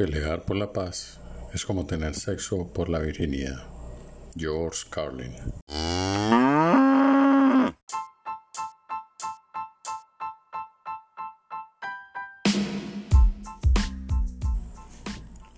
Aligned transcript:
Pelear 0.00 0.46
por 0.46 0.56
la 0.56 0.72
paz 0.72 1.20
es 1.52 1.66
como 1.66 1.84
tener 1.84 2.14
sexo 2.14 2.66
por 2.68 2.88
la 2.88 3.00
virginidad. 3.00 3.68
George 4.34 4.86
Carlin. 4.88 5.34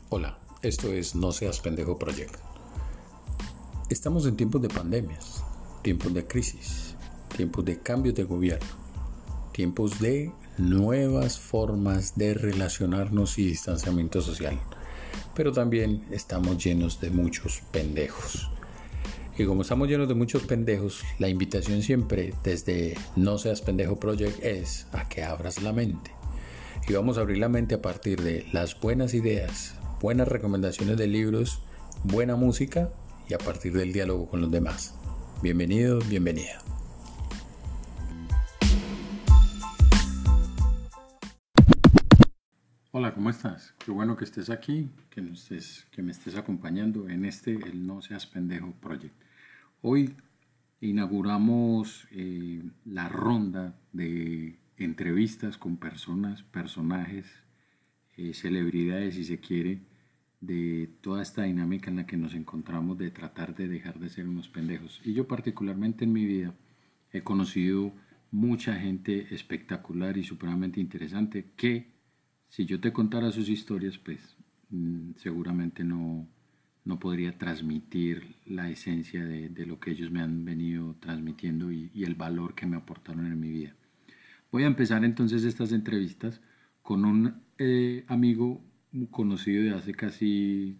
Hola, 0.08 0.36
esto 0.62 0.88
es 0.88 1.14
No 1.14 1.30
Seas 1.30 1.60
Pendejo 1.60 1.96
Project. 1.96 2.34
Estamos 3.90 4.26
en 4.26 4.36
tiempos 4.36 4.60
de 4.60 4.70
pandemias, 4.70 5.44
tiempos 5.82 6.12
de 6.12 6.26
crisis, 6.26 6.96
tiempos 7.36 7.64
de 7.64 7.78
cambios 7.78 8.16
de 8.16 8.24
gobierno, 8.24 8.81
tiempos 9.52 10.00
de 10.00 10.32
nuevas 10.58 11.38
formas 11.38 12.16
de 12.16 12.34
relacionarnos 12.34 13.38
y 13.38 13.46
distanciamiento 13.46 14.20
social. 14.20 14.58
Pero 15.34 15.52
también 15.52 16.02
estamos 16.10 16.62
llenos 16.62 17.00
de 17.00 17.10
muchos 17.10 17.62
pendejos. 17.70 18.50
Y 19.38 19.46
como 19.46 19.62
estamos 19.62 19.88
llenos 19.88 20.08
de 20.08 20.14
muchos 20.14 20.42
pendejos, 20.42 21.02
la 21.18 21.28
invitación 21.28 21.82
siempre 21.82 22.34
desde 22.44 22.96
No 23.16 23.38
Seas 23.38 23.62
Pendejo 23.62 23.98
Project 23.98 24.44
es 24.44 24.86
a 24.92 25.08
que 25.08 25.22
abras 25.22 25.62
la 25.62 25.72
mente. 25.72 26.10
Y 26.86 26.92
vamos 26.92 27.16
a 27.16 27.22
abrir 27.22 27.38
la 27.38 27.48
mente 27.48 27.76
a 27.76 27.82
partir 27.82 28.22
de 28.22 28.46
las 28.52 28.78
buenas 28.78 29.14
ideas, 29.14 29.74
buenas 30.00 30.28
recomendaciones 30.28 30.98
de 30.98 31.06
libros, 31.06 31.60
buena 32.04 32.36
música 32.36 32.90
y 33.28 33.34
a 33.34 33.38
partir 33.38 33.72
del 33.72 33.92
diálogo 33.92 34.28
con 34.28 34.40
los 34.42 34.50
demás. 34.50 34.94
Bienvenido, 35.42 36.00
bienvenida. 36.00 36.62
¿Cómo 43.22 43.30
estás? 43.30 43.72
Qué 43.78 43.92
bueno 43.92 44.16
que 44.16 44.24
estés 44.24 44.50
aquí, 44.50 44.90
que, 45.08 45.20
estés, 45.20 45.86
que 45.92 46.02
me 46.02 46.10
estés 46.10 46.34
acompañando 46.34 47.08
en 47.08 47.24
este 47.24 47.52
El 47.52 47.86
No 47.86 48.02
Seas 48.02 48.26
Pendejo 48.26 48.72
Project. 48.80 49.14
Hoy 49.80 50.16
inauguramos 50.80 52.08
eh, 52.10 52.64
la 52.84 53.08
ronda 53.08 53.78
de 53.92 54.58
entrevistas 54.76 55.56
con 55.56 55.76
personas, 55.76 56.42
personajes, 56.42 57.26
eh, 58.16 58.34
celebridades, 58.34 59.14
si 59.14 59.24
se 59.24 59.38
quiere, 59.38 59.82
de 60.40 60.90
toda 61.00 61.22
esta 61.22 61.44
dinámica 61.44 61.90
en 61.90 61.98
la 61.98 62.06
que 62.06 62.16
nos 62.16 62.34
encontramos 62.34 62.98
de 62.98 63.12
tratar 63.12 63.54
de 63.54 63.68
dejar 63.68 64.00
de 64.00 64.08
ser 64.08 64.26
unos 64.26 64.48
pendejos. 64.48 65.00
Y 65.04 65.12
yo 65.12 65.28
particularmente 65.28 66.06
en 66.06 66.12
mi 66.12 66.26
vida 66.26 66.54
he 67.12 67.22
conocido 67.22 67.92
mucha 68.32 68.74
gente 68.74 69.32
espectacular 69.32 70.16
y 70.16 70.24
supremamente 70.24 70.80
interesante 70.80 71.52
que 71.54 71.91
si 72.52 72.66
yo 72.66 72.78
te 72.78 72.92
contara 72.92 73.32
sus 73.32 73.48
historias, 73.48 73.96
pues 73.96 74.36
mm, 74.68 75.12
seguramente 75.16 75.84
no, 75.84 76.28
no 76.84 76.98
podría 76.98 77.38
transmitir 77.38 78.36
la 78.44 78.68
esencia 78.68 79.24
de, 79.24 79.64
lo 79.64 79.80
que 79.80 79.92
ellos 79.92 80.10
me 80.10 80.20
han 80.20 80.44
venido 80.44 80.94
transmitiendo 81.00 81.72
y, 81.72 81.90
el 81.94 82.14
valor 82.14 82.54
que 82.54 82.66
me 82.66 82.76
aportaron 82.76 83.24
en 83.24 83.40
mi 83.40 83.50
vida. 83.50 83.74
Voy 84.50 84.64
a 84.64 84.66
empezar 84.66 85.02
entonces 85.02 85.44
estas 85.44 85.72
entrevistas 85.72 86.42
con 86.82 87.06
un 87.06 87.40
eh, 87.56 88.04
amigo 88.06 88.62
conocido 89.10 89.62
de 89.62 89.70
hace 89.70 89.94
casi, 89.94 90.76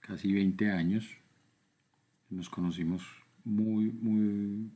casi 0.00 0.32
20 0.32 0.70
años. 0.70 1.06
Nos 2.30 2.48
conocimos 2.48 3.02
muy, 3.44 3.92
muy, 3.92 4.70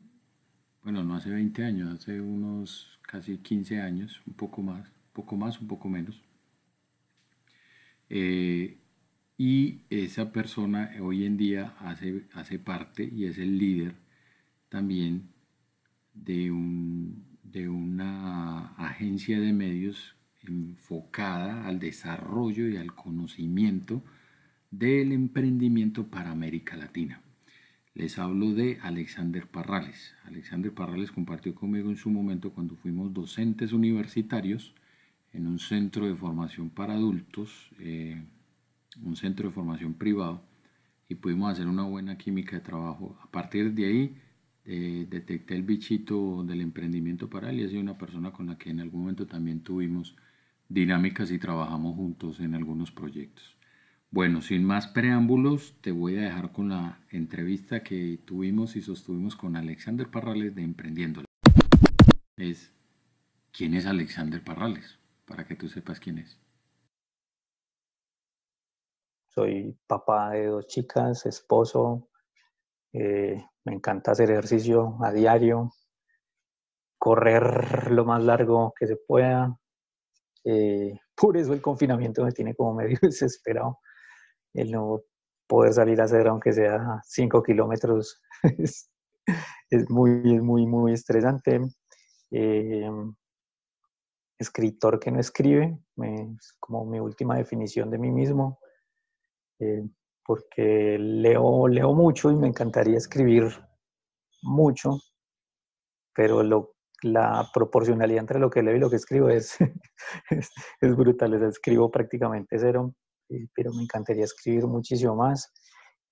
bueno, 0.82 1.04
no 1.04 1.14
hace 1.14 1.30
20 1.30 1.64
años, 1.64 1.90
hace 1.90 2.20
unos 2.20 2.98
casi 3.00 3.38
15 3.38 3.80
años, 3.80 4.20
un 4.26 4.34
poco 4.34 4.60
más, 4.60 4.86
un 4.88 5.14
poco 5.14 5.36
más, 5.38 5.58
un 5.58 5.68
poco 5.68 5.88
menos. 5.88 6.20
Eh, 8.10 8.78
y 9.36 9.80
esa 9.90 10.30
persona 10.32 10.92
hoy 11.00 11.24
en 11.24 11.36
día 11.36 11.74
hace, 11.80 12.26
hace 12.32 12.58
parte 12.58 13.04
y 13.04 13.24
es 13.24 13.38
el 13.38 13.58
líder 13.58 13.94
también 14.68 15.28
de, 16.12 16.50
un, 16.50 17.24
de 17.42 17.68
una 17.68 18.74
agencia 18.76 19.40
de 19.40 19.52
medios 19.52 20.14
enfocada 20.42 21.66
al 21.66 21.78
desarrollo 21.80 22.68
y 22.68 22.76
al 22.76 22.94
conocimiento 22.94 24.02
del 24.70 25.12
emprendimiento 25.12 26.08
para 26.08 26.30
América 26.30 26.76
Latina. 26.76 27.20
Les 27.94 28.18
hablo 28.18 28.52
de 28.54 28.78
Alexander 28.82 29.46
Parrales. 29.46 30.14
Alexander 30.24 30.72
Parrales 30.72 31.12
compartió 31.12 31.54
conmigo 31.54 31.90
en 31.90 31.96
su 31.96 32.10
momento 32.10 32.52
cuando 32.52 32.74
fuimos 32.76 33.14
docentes 33.14 33.72
universitarios 33.72 34.74
en 35.34 35.46
un 35.46 35.58
centro 35.58 36.06
de 36.06 36.14
formación 36.14 36.70
para 36.70 36.94
adultos, 36.94 37.70
eh, 37.80 38.22
un 39.02 39.16
centro 39.16 39.48
de 39.48 39.54
formación 39.54 39.94
privado, 39.94 40.42
y 41.08 41.16
pudimos 41.16 41.52
hacer 41.52 41.66
una 41.66 41.82
buena 41.82 42.16
química 42.16 42.56
de 42.56 42.62
trabajo. 42.62 43.18
A 43.20 43.30
partir 43.30 43.74
de 43.74 43.86
ahí 43.86 44.16
eh, 44.64 45.06
detecté 45.10 45.56
el 45.56 45.62
bichito 45.62 46.42
del 46.44 46.60
emprendimiento 46.60 47.28
para 47.28 47.50
él 47.50 47.60
y 47.60 47.64
ha 47.64 47.68
sido 47.68 47.82
una 47.82 47.98
persona 47.98 48.30
con 48.32 48.46
la 48.46 48.56
que 48.56 48.70
en 48.70 48.80
algún 48.80 49.02
momento 49.02 49.26
también 49.26 49.60
tuvimos 49.60 50.16
dinámicas 50.68 51.30
y 51.30 51.38
trabajamos 51.38 51.96
juntos 51.96 52.40
en 52.40 52.54
algunos 52.54 52.90
proyectos. 52.90 53.56
Bueno, 54.10 54.40
sin 54.40 54.64
más 54.64 54.86
preámbulos, 54.86 55.74
te 55.80 55.90
voy 55.90 56.16
a 56.16 56.22
dejar 56.22 56.52
con 56.52 56.68
la 56.68 57.00
entrevista 57.10 57.82
que 57.82 58.20
tuvimos 58.24 58.76
y 58.76 58.82
sostuvimos 58.82 59.34
con 59.34 59.56
Alexander 59.56 60.08
Parrales 60.08 60.54
de 60.54 60.62
Emprendiendo. 60.62 61.24
Es, 62.36 62.72
¿quién 63.52 63.74
es 63.74 63.86
Alexander 63.86 64.42
Parrales? 64.42 64.98
Para 65.24 65.46
que 65.46 65.56
tú 65.56 65.68
sepas 65.68 66.00
quién 66.00 66.18
es. 66.18 66.40
Soy 69.28 69.76
papá 69.86 70.30
de 70.30 70.46
dos 70.46 70.66
chicas, 70.68 71.26
esposo, 71.26 72.08
eh, 72.92 73.44
me 73.64 73.74
encanta 73.74 74.12
hacer 74.12 74.30
ejercicio 74.30 74.96
a 75.02 75.12
diario, 75.12 75.72
correr 76.98 77.90
lo 77.90 78.04
más 78.04 78.22
largo 78.22 78.72
que 78.78 78.86
se 78.86 78.96
pueda. 78.96 79.58
Eh, 80.44 80.98
por 81.16 81.36
eso 81.36 81.52
el 81.52 81.60
confinamiento 81.60 82.24
me 82.24 82.32
tiene 82.32 82.54
como 82.54 82.74
medio 82.74 82.98
desesperado. 83.02 83.78
El 84.52 84.70
no 84.70 85.00
poder 85.48 85.72
salir 85.72 86.00
a 86.00 86.04
hacer 86.04 86.28
aunque 86.28 86.52
sea 86.52 87.00
5 87.04 87.42
kilómetros 87.42 88.22
es, 88.42 88.90
muy, 89.88 90.40
muy, 90.40 90.66
muy 90.66 90.92
estresante. 90.92 91.60
Eh, 92.30 92.88
escritor 94.38 94.98
que 94.98 95.10
no 95.10 95.20
escribe, 95.20 95.78
es 95.96 96.56
como 96.58 96.84
mi 96.84 96.98
última 96.98 97.36
definición 97.36 97.90
de 97.90 97.98
mí 97.98 98.10
mismo, 98.10 98.58
eh, 99.60 99.88
porque 100.24 100.96
leo, 100.98 101.68
leo 101.68 101.92
mucho 101.94 102.30
y 102.30 102.36
me 102.36 102.48
encantaría 102.48 102.96
escribir 102.96 103.44
mucho, 104.42 104.98
pero 106.14 106.42
lo, 106.42 106.74
la 107.02 107.48
proporcionalidad 107.52 108.20
entre 108.20 108.38
lo 108.38 108.50
que 108.50 108.62
leo 108.62 108.76
y 108.76 108.80
lo 108.80 108.90
que 108.90 108.96
escribo 108.96 109.28
es, 109.28 109.56
es, 110.80 110.96
brutal, 110.96 111.42
escribo 111.44 111.90
prácticamente 111.90 112.58
cero, 112.58 112.94
pero 113.54 113.72
me 113.72 113.82
encantaría 113.82 114.24
escribir 114.24 114.66
muchísimo 114.66 115.14
más. 115.14 115.52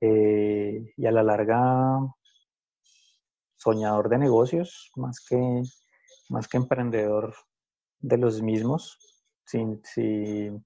Eh, 0.01 0.93
y 0.97 1.07
a 1.07 1.13
la 1.13 1.23
larga, 1.23 1.99
soñador 3.57 4.09
de 4.09 4.19
negocios, 4.19 4.91
más 4.97 5.25
que, 5.27 5.63
más 6.29 6.49
que 6.49 6.57
emprendedor 6.57 7.35
de 8.03 8.19
los 8.19 8.43
mismos, 8.43 8.99
si, 9.45 10.61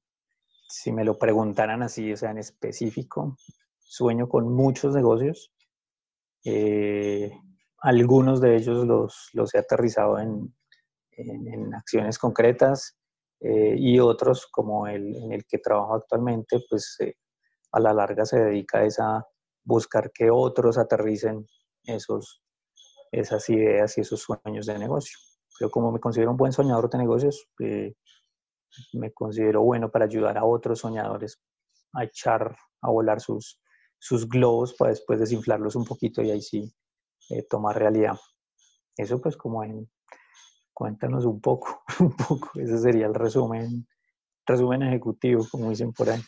si, 0.68 0.92
me 0.92 1.04
lo 1.04 1.18
preguntaran 1.18 1.82
así, 1.82 2.12
o 2.12 2.16
sea, 2.16 2.30
en 2.30 2.38
específico, 2.38 3.36
sueño 3.78 4.28
con 4.28 4.52
muchos 4.52 4.94
negocios. 4.94 5.52
Eh, 6.44 7.30
algunos 7.78 8.40
de 8.40 8.56
ellos 8.56 8.86
los, 8.86 9.30
los 9.32 9.54
he 9.54 9.58
aterrizado 9.58 10.18
en, 10.18 10.54
en, 11.12 11.74
acciones 11.74 12.18
concretas 12.18 12.96
eh, 13.40 13.74
y 13.76 13.98
otros, 13.98 14.46
como 14.46 14.86
el 14.86 15.14
en 15.16 15.32
el 15.32 15.44
que 15.46 15.58
trabajo 15.58 15.94
actualmente, 15.94 16.60
pues 16.68 16.96
eh, 17.00 17.14
a 17.72 17.80
la 17.80 17.92
larga 17.92 18.24
se 18.24 18.40
dedica 18.40 18.80
a 18.98 19.26
buscar 19.64 20.10
que 20.12 20.30
otros 20.30 20.78
aterricen 20.78 21.46
esos, 21.84 22.42
esas 23.12 23.48
ideas 23.50 23.98
y 23.98 24.00
esos 24.00 24.20
sueños 24.22 24.66
de 24.66 24.78
negocio. 24.78 25.18
Yo 25.60 25.70
como 25.70 25.92
me 25.92 26.00
considero 26.00 26.30
un 26.30 26.36
buen 26.36 26.52
soñador 26.52 26.90
de 26.90 26.98
negocios, 26.98 27.48
eh, 27.60 27.94
me 28.92 29.12
considero 29.12 29.62
bueno 29.62 29.90
para 29.90 30.04
ayudar 30.04 30.36
a 30.38 30.44
otros 30.44 30.80
soñadores 30.80 31.40
a 31.94 32.04
echar, 32.04 32.56
a 32.82 32.90
volar 32.90 33.20
sus, 33.20 33.60
sus 33.98 34.28
globos 34.28 34.74
para 34.74 34.90
después 34.90 35.18
desinflarlos 35.18 35.76
un 35.76 35.84
poquito 35.84 36.22
y 36.22 36.30
ahí 36.30 36.42
sí 36.42 36.72
eh, 37.30 37.46
tomar 37.48 37.78
realidad. 37.78 38.16
Eso 38.96 39.20
pues 39.20 39.36
como 39.36 39.64
en, 39.64 39.90
cuéntanos 40.72 41.24
un 41.24 41.40
poco, 41.40 41.82
un 42.00 42.14
poco, 42.16 42.50
ese 42.54 42.78
sería 42.78 43.06
el 43.06 43.14
resumen, 43.14 43.86
resumen 44.46 44.82
ejecutivo, 44.82 45.46
como 45.50 45.70
dicen 45.70 45.92
por 45.92 46.10
ahí. 46.10 46.20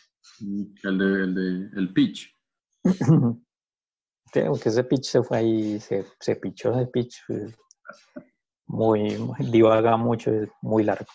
El 0.83 0.97
de, 0.97 1.05
el, 1.05 1.35
de, 1.35 1.79
el 1.79 1.93
pitch. 1.93 2.35
Creo 4.31 4.53
que 4.53 4.69
ese 4.69 4.83
pitch 4.83 5.05
se 5.05 5.23
fue 5.23 5.37
ahí, 5.37 5.79
se, 5.79 6.05
se 6.19 6.35
pichó 6.35 6.71
ese 6.73 6.87
pitch. 6.87 7.23
Muy, 8.69 9.17
divaga 9.51 9.97
mucho, 9.97 10.31
es 10.31 10.49
muy 10.61 10.83
largo. 10.83 11.07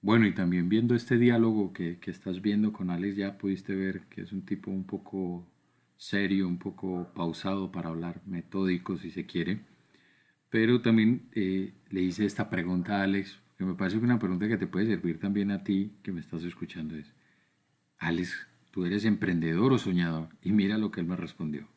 Bueno, 0.00 0.26
y 0.26 0.32
también 0.32 0.70
viendo 0.70 0.94
este 0.94 1.18
diálogo 1.18 1.74
que, 1.74 1.98
que 1.98 2.10
estás 2.10 2.40
viendo 2.40 2.72
con 2.72 2.88
Alex, 2.88 3.16
ya 3.16 3.36
pudiste 3.36 3.74
ver 3.74 4.02
que 4.08 4.22
es 4.22 4.32
un 4.32 4.42
tipo 4.46 4.70
un 4.70 4.84
poco 4.84 5.44
serio, 5.98 6.48
un 6.48 6.58
poco 6.58 7.12
pausado 7.14 7.70
para 7.70 7.90
hablar, 7.90 8.22
metódico 8.24 8.96
si 8.96 9.10
se 9.10 9.26
quiere. 9.26 9.60
Pero 10.48 10.80
también 10.80 11.28
eh, 11.34 11.74
le 11.90 12.00
hice 12.00 12.24
esta 12.24 12.48
pregunta 12.48 13.00
a 13.00 13.02
Alex, 13.02 13.38
que 13.58 13.64
me 13.64 13.74
parece 13.74 13.98
una 13.98 14.18
pregunta 14.18 14.48
que 14.48 14.56
te 14.56 14.66
puede 14.66 14.86
servir 14.86 15.18
también 15.18 15.50
a 15.50 15.62
ti 15.62 15.92
que 16.02 16.12
me 16.12 16.20
estás 16.20 16.44
escuchando. 16.44 16.96
Es, 16.96 17.12
Alex, 17.98 18.46
¿tú 18.70 18.86
eres 18.86 19.04
emprendedor 19.04 19.72
o 19.72 19.78
soñador? 19.78 20.28
Y 20.40 20.52
mira 20.52 20.78
lo 20.78 20.90
que 20.90 21.00
él 21.00 21.06
me 21.06 21.16
respondió. 21.16 21.68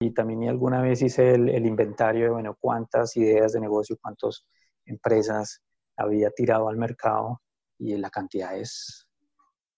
Y 0.00 0.12
también 0.12 0.48
alguna 0.48 0.80
vez 0.80 1.02
hice 1.02 1.34
el, 1.34 1.66
inventario 1.66 2.24
de, 2.24 2.30
bueno, 2.30 2.56
cuántas 2.58 3.16
ideas 3.16 3.52
de 3.52 3.60
negocio, 3.60 3.98
cuántas 4.00 4.46
empresas 4.86 5.62
había 5.96 6.30
tirado 6.30 6.68
al 6.68 6.78
mercado 6.78 7.42
y 7.78 7.94
la 7.98 8.08
cantidad 8.08 8.56
es, 8.56 9.06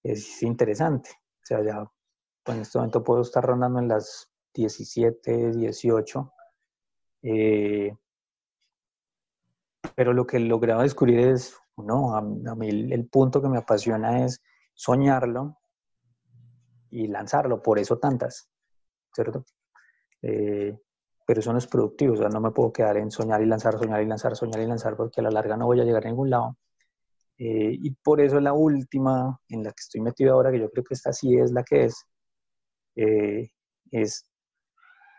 es 0.04 0.42
interesante. 0.44 1.10
O 1.10 1.44
sea, 1.44 1.62
ya 1.64 1.84
en 2.46 2.60
este 2.60 2.78
momento 2.78 3.02
puedo 3.02 3.22
estar 3.22 3.44
rondando 3.44 3.80
en 3.80 3.88
las 3.88 4.30
17, 4.54 5.52
18. 5.52 6.32
Eh, 7.24 7.92
pero 9.94 10.12
lo 10.12 10.26
que 10.26 10.36
he 10.36 10.40
logrado 10.40 10.82
descubrir 10.82 11.18
es, 11.18 11.56
no, 11.76 12.16
a, 12.16 12.22
mí 12.22 12.68
el, 12.68 13.08
punto 13.08 13.42
que 13.42 13.48
me 13.48 13.58
apasiona 13.58 14.24
es 14.24 14.42
soñarlo 14.74 15.58
y 16.90 17.08
lanzarlo, 17.08 17.62
por 17.62 17.78
eso 17.78 17.98
tantas, 17.98 18.48
¿cierto? 19.12 19.44
Eh, 20.22 20.78
pero 21.26 21.40
eso 21.40 21.52
no 21.52 21.58
es 21.58 21.66
productivo, 21.66 22.14
o 22.14 22.16
sea, 22.16 22.28
no 22.28 22.40
me 22.40 22.50
puedo 22.50 22.72
quedar 22.72 22.96
en 22.96 23.10
soñar 23.10 23.42
y 23.42 23.46
lanzar, 23.46 23.78
soñar 23.78 24.02
y 24.02 24.06
lanzar, 24.06 24.36
soñar 24.36 24.60
y 24.60 24.66
lanzar, 24.66 24.96
porque 24.96 25.20
a 25.20 25.24
la 25.24 25.30
larga 25.30 25.56
no 25.56 25.66
voy 25.66 25.80
a 25.80 25.84
llegar 25.84 26.06
a 26.06 26.08
ningún 26.08 26.30
lado. 26.30 26.56
Eh, 27.38 27.76
y 27.80 27.90
por 27.90 28.20
eso 28.20 28.40
la 28.40 28.52
última 28.52 29.38
en 29.48 29.64
la 29.64 29.70
que 29.70 29.80
estoy 29.80 30.00
metido 30.00 30.34
ahora, 30.34 30.50
que 30.50 30.60
yo 30.60 30.70
creo 30.70 30.84
que 30.84 30.94
esta 30.94 31.12
sí 31.12 31.36
es 31.36 31.52
la 31.52 31.62
que 31.64 31.84
es, 31.84 32.06
eh, 32.96 33.50
es 33.90 34.28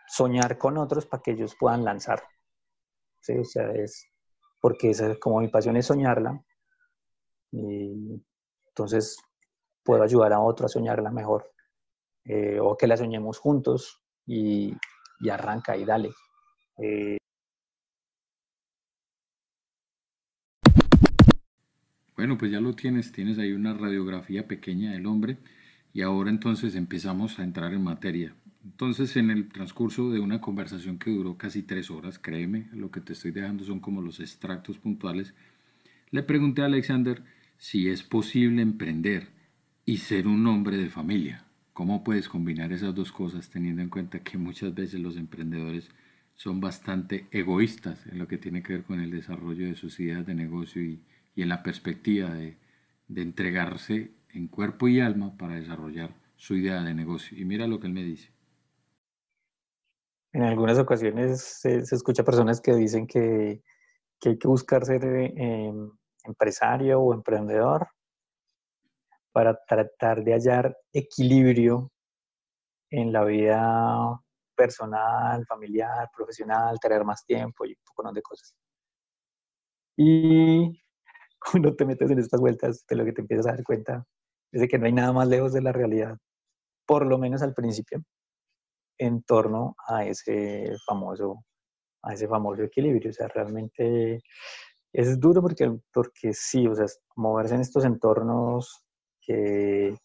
soñar 0.06 0.58
con 0.58 0.78
otros 0.78 1.06
para 1.06 1.22
que 1.22 1.32
ellos 1.32 1.56
puedan 1.58 1.84
lanzar. 1.84 2.22
¿sí? 3.20 3.38
O 3.38 3.44
sea, 3.44 3.70
es 3.72 4.06
porque 4.60 4.90
esa, 4.90 5.16
como 5.16 5.40
mi 5.40 5.48
pasión 5.48 5.76
es 5.76 5.86
soñarla, 5.86 6.42
y 7.52 8.22
entonces 8.68 9.16
puedo 9.82 10.02
ayudar 10.02 10.32
a 10.32 10.40
otro 10.40 10.66
a 10.66 10.68
soñarla 10.68 11.10
mejor. 11.10 11.50
Eh, 12.24 12.58
o 12.60 12.76
que 12.76 12.86
la 12.86 12.96
soñemos 12.96 13.38
juntos 13.38 14.02
y, 14.26 14.74
y 15.20 15.28
arranca 15.28 15.76
y 15.76 15.84
dale. 15.84 16.10
Eh, 16.78 17.18
bueno, 22.16 22.38
pues 22.38 22.50
ya 22.50 22.60
lo 22.60 22.74
tienes, 22.74 23.12
tienes 23.12 23.38
ahí 23.38 23.52
una 23.52 23.74
radiografía 23.74 24.46
pequeña 24.46 24.92
del 24.92 25.06
hombre 25.06 25.38
y 25.92 26.02
ahora 26.02 26.30
entonces 26.30 26.74
empezamos 26.74 27.38
a 27.38 27.44
entrar 27.44 27.72
en 27.72 27.84
materia. 27.84 28.34
Entonces, 28.64 29.16
en 29.16 29.30
el 29.30 29.50
transcurso 29.50 30.10
de 30.10 30.20
una 30.20 30.40
conversación 30.40 30.98
que 30.98 31.10
duró 31.10 31.36
casi 31.36 31.62
tres 31.62 31.90
horas, 31.90 32.18
créeme, 32.18 32.68
lo 32.72 32.90
que 32.90 33.00
te 33.00 33.12
estoy 33.12 33.30
dejando 33.30 33.62
son 33.62 33.78
como 33.78 34.00
los 34.00 34.20
extractos 34.20 34.78
puntuales, 34.78 35.34
le 36.10 36.22
pregunté 36.22 36.62
a 36.62 36.66
Alexander 36.66 37.22
si 37.58 37.88
es 37.88 38.02
posible 38.02 38.62
emprender 38.62 39.28
y 39.84 39.98
ser 39.98 40.26
un 40.26 40.46
hombre 40.46 40.78
de 40.78 40.88
familia. 40.88 41.43
¿Cómo 41.74 42.04
puedes 42.04 42.28
combinar 42.28 42.72
esas 42.72 42.94
dos 42.94 43.10
cosas 43.10 43.50
teniendo 43.50 43.82
en 43.82 43.90
cuenta 43.90 44.20
que 44.20 44.38
muchas 44.38 44.72
veces 44.72 45.00
los 45.00 45.16
emprendedores 45.16 45.90
son 46.34 46.60
bastante 46.60 47.26
egoístas 47.32 48.06
en 48.06 48.20
lo 48.20 48.28
que 48.28 48.38
tiene 48.38 48.62
que 48.62 48.74
ver 48.74 48.84
con 48.84 49.00
el 49.00 49.10
desarrollo 49.10 49.66
de 49.66 49.74
sus 49.74 49.98
ideas 49.98 50.24
de 50.24 50.36
negocio 50.36 50.80
y, 50.80 51.02
en 51.34 51.48
la 51.48 51.64
perspectiva 51.64 52.30
de, 52.32 52.56
entregarse 53.16 54.12
en 54.32 54.46
cuerpo 54.46 54.86
y 54.86 55.00
alma 55.00 55.36
para 55.36 55.56
desarrollar 55.56 56.14
su 56.36 56.54
idea 56.54 56.80
de 56.80 56.94
negocio? 56.94 57.36
Y 57.36 57.44
mira 57.44 57.66
lo 57.66 57.80
que 57.80 57.88
él 57.88 57.92
me 57.92 58.04
dice. 58.04 58.32
En 60.32 60.44
algunas 60.44 60.78
ocasiones 60.78 61.40
se, 61.42 61.78
escucha 61.78 62.22
personas 62.22 62.60
que 62.60 62.72
dicen 62.76 63.08
que, 63.08 63.62
hay 64.24 64.38
que 64.38 64.48
buscar 64.48 64.84
ser 64.84 65.04
eh, 65.04 65.72
empresario 66.24 67.00
o 67.00 67.12
emprendedor 67.12 67.88
para 69.34 69.58
tratar 69.66 70.22
de 70.22 70.32
hallar 70.32 70.76
equilibrio 70.92 71.90
en 72.90 73.12
la 73.12 73.24
vida 73.24 74.20
personal, 74.56 75.44
familiar, 75.46 76.08
profesional, 76.16 76.78
tener 76.78 77.04
más 77.04 77.26
tiempo 77.26 77.64
y 77.64 77.70
un 77.70 77.82
poco 77.84 78.12
de 78.12 78.22
cosas. 78.22 78.54
Y 79.96 80.80
cuando 81.52 81.74
te 81.74 81.84
metes 81.84 82.08
en 82.12 82.20
estas 82.20 82.40
vueltas, 82.40 82.84
de 82.88 82.94
lo 82.94 83.04
que 83.04 83.12
te 83.12 83.22
empiezas 83.22 83.48
a 83.48 83.50
dar 83.50 83.64
cuenta 83.64 84.06
es 84.52 84.68
que 84.68 84.78
no 84.78 84.86
hay 84.86 84.92
nada 84.92 85.12
más 85.12 85.26
lejos 85.26 85.52
de 85.52 85.62
la 85.62 85.72
realidad, 85.72 86.16
por 86.86 87.04
lo 87.04 87.18
menos 87.18 87.42
al 87.42 87.54
principio, 87.54 88.04
en 88.98 89.24
torno 89.24 89.74
a 89.88 90.04
ese 90.04 90.76
famoso, 90.86 91.44
a 92.04 92.14
ese 92.14 92.28
famoso 92.28 92.62
equilibrio. 92.62 93.10
O 93.10 93.12
sea, 93.12 93.26
realmente 93.26 94.20
es 94.92 95.18
duro 95.18 95.42
porque, 95.42 95.76
porque 95.92 96.32
sí, 96.32 96.68
o 96.68 96.74
sea, 96.76 96.86
moverse 97.16 97.56
en 97.56 97.62
estos 97.62 97.84
entornos 97.84 98.83
que, 99.26 99.96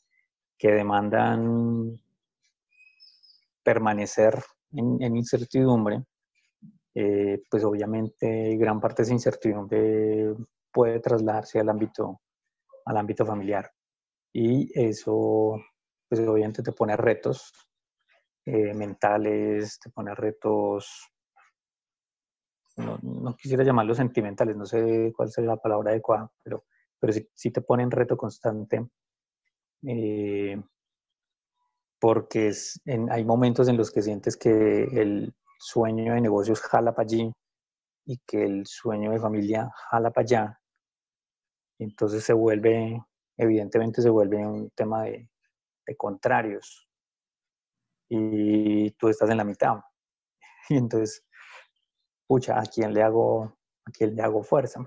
demandan 0.62 2.00
permanecer 3.64 4.44
en, 4.72 5.16
incertidumbre, 5.16 6.04
eh, 6.96 7.42
pues 7.50 7.64
obviamente 7.64 8.56
gran 8.58 8.80
parte 8.80 9.02
de 9.02 9.06
esa 9.06 9.14
incertidumbre 9.14 10.34
puede 10.72 11.00
trasladarse 11.00 11.60
al 11.60 11.70
ámbito, 11.70 12.22
al 12.86 12.98
ámbito 12.98 13.26
familiar. 13.26 13.72
Y 14.34 14.70
eso, 14.80 15.60
pues 16.08 16.22
obviamente 16.22 16.62
te 16.62 16.72
pone 16.72 16.96
retos 16.96 17.52
eh, 18.46 18.74
mentales, 18.74 19.80
te 19.80 19.90
pone 19.90 20.14
retos, 20.16 21.12
no, 22.78 23.36
quisiera 23.36 23.64
llamarlos 23.64 23.98
sentimentales, 23.98 24.56
no 24.56 24.66
sé 24.66 25.12
cuál 25.16 25.30
sería 25.30 25.52
la 25.52 25.58
palabra 25.58 25.92
adecuada, 25.92 26.32
pero, 26.44 26.66
pero 27.00 27.14
sí, 27.14 27.28
sí 27.34 27.52
te 27.52 27.62
pone 27.62 27.84
en 27.84 27.92
reto 27.92 28.16
constante 28.18 28.88
eh, 29.84 30.62
porque 32.00 32.52
hay 33.12 33.26
momentos 33.26 33.68
en 33.68 33.78
los 33.78 33.92
que 33.92 34.02
sientes 34.02 34.38
que 34.38 34.84
el 34.84 35.34
sueño 35.60 36.14
de 36.14 36.22
negocios 36.22 36.62
jala 36.62 36.94
para 36.94 37.06
allí 37.06 37.32
y 38.06 38.18
que 38.26 38.44
el 38.44 38.66
sueño 38.66 39.12
de 39.12 39.20
familia 39.20 39.70
jala 39.90 40.12
para 40.12 40.24
allá. 40.24 40.62
Entonces 41.78 42.24
se 42.24 42.34
vuelve, 42.34 43.02
evidentemente 43.38 44.02
se 44.02 44.10
vuelve 44.10 44.38
un 44.38 44.70
tema 44.72 45.04
de, 45.04 45.30
contrarios. 45.98 46.88
Y 48.10 48.92
tú 48.92 49.10
estás 49.10 49.30
en 49.30 49.38
la 49.38 49.44
mitad. 49.44 49.78
Y 50.70 50.78
entonces, 50.78 51.26
pucha, 52.28 52.60
¿a 52.60 52.64
quién 52.64 52.94
le 52.94 53.02
hago, 53.02 53.44
a 53.86 53.92
quién 53.92 54.16
le 54.16 54.22
hago 54.22 54.44
fuerza? 54.44 54.80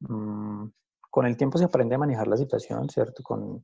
Mm, 0.00 0.68
con 1.10 1.26
el 1.26 1.36
tiempo 1.36 1.58
se 1.58 1.64
aprende 1.64 1.96
a 1.96 1.98
manejar 1.98 2.28
la 2.28 2.36
situación, 2.38 2.88
¿cierto? 2.88 3.22
Con, 3.22 3.62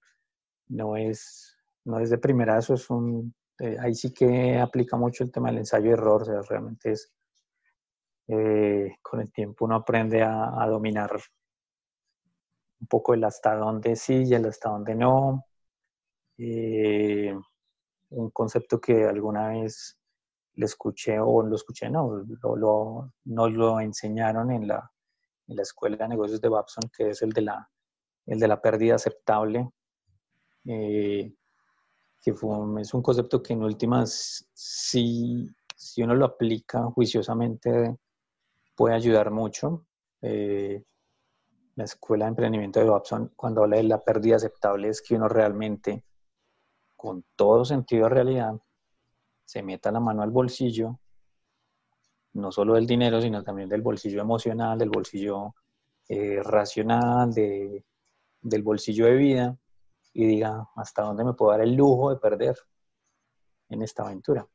no 0.73 0.97
es, 0.97 1.57
no 1.85 2.01
es 2.01 2.11
de 2.11 2.19
primera, 2.19 2.59
eso 2.59 2.75
es 2.75 2.89
un, 2.91 3.35
eh, 3.59 3.77
ahí 3.81 3.95
sí 3.95 4.13
que 4.13 4.59
aplica 4.59 4.97
mucho 4.97 5.25
el 5.25 5.31
tema 5.31 5.49
del 5.49 5.59
ensayo-error, 5.59 6.23
o 6.23 6.25
sea, 6.25 6.41
realmente 6.43 6.93
es, 6.93 7.13
eh, 8.29 8.97
con 9.03 9.21
el 9.21 9.31
tiempo 9.33 9.65
uno 9.67 9.77
aprende 9.77 10.23
a, 10.23 10.67
dominar 10.69 11.13
un 12.81 12.87
poco 12.87 13.15
el 13.15 13.25
hasta 13.25 13.55
dónde 13.57 13.97
sí 13.97 14.25
y 14.25 14.35
el 14.35 14.47
hasta 14.47 14.71
dónde 14.71 14.95
no. 14.95 15.45
Eh, 16.39 17.37
un 18.11 18.31
concepto 18.31 18.81
que 18.81 19.05
alguna 19.05 19.49
vez 19.49 19.99
le 20.55 20.67
escuché, 20.67 21.19
o 21.19 21.43
lo 21.43 21.57
escuché, 21.57 21.89
no, 21.91 22.25
lo, 22.43 22.57
lo, 22.57 23.13
nos 23.25 23.53
lo 23.53 23.81
enseñaron 23.81 24.51
en 24.51 24.69
la, 24.69 24.91
en 25.49 25.57
la 25.57 25.63
Escuela 25.63 25.97
de 25.97 26.09
Negocios 26.09 26.41
de 26.41 26.49
Babson, 26.49 26.91
que 26.97 27.11
es 27.11 27.23
el 27.23 27.33
de 27.33 27.43
la, 27.43 27.71
el 28.27 28.39
de 28.39 28.49
la 28.49 28.61
pérdida 28.61 28.97
aceptable 28.97 29.71
eh, 30.67 31.33
que 32.21 32.35
fue, 32.35 32.57
es 32.81 32.95
un 32.95 33.03
concepto 33.03 33.43
que 33.43 33.53
en 33.53 33.65
últimas, 33.65 34.49
si, 34.53 35.49
si 35.77 36.03
uno 36.03 36.15
lo 36.15 36.27
aplica 36.27 36.85
juiciosamente, 36.85 37.97
puede 38.75 38.95
ayudar 38.95 39.31
mucho. 39.31 39.87
Eh, 40.21 40.83
la 41.75 41.85
Escuela 41.85 42.27
de 42.27 42.31
Emprendimiento 42.31 42.81
de 42.81 42.87
Babson, 42.87 43.33
cuando 43.35 43.63
habla 43.63 43.79
de 43.79 43.85
la 43.85 44.01
pérdida 44.01 44.37
aceptable, 44.37 44.89
es 44.89 45.01
que 45.03 45.15
uno 45.15 45.29
realmente, 45.29 46.05
con 46.97 47.25
todo 47.35 47.65
sentido 47.65 48.05
de 48.05 48.11
realidad, 48.11 48.55
se 49.45 49.63
meta 49.63 49.91
la 49.91 50.01
mano 50.01 50.23
al 50.23 50.31
bolsillo, 50.31 51.01
no 52.35 52.53
solo 52.53 52.75
del 52.75 52.87
dinero, 52.87 53.21
sino 53.21 53.43
también 53.43 53.69
del 53.69 53.83
bolsillo 53.83 54.21
emocional, 54.21 54.79
del 54.79 54.91
bolsillo 54.91 55.55
eh, 56.09 56.43
racional, 56.43 57.33
de, 57.33 57.85
del 58.41 58.63
bolsillo 58.63 59.07
de 59.07 59.15
vida, 59.15 59.59
y 60.13 60.27
diga 60.27 60.69
hasta 60.77 61.03
dónde 61.03 61.25
me 61.25 61.35
puedo 61.35 61.53
dar 61.53 61.63
el 61.63 61.75
lujo 61.75 62.11
de 62.11 62.17
perder 62.17 62.57
en 63.69 63.83
esta 63.83 64.05
aventura. 64.05 64.47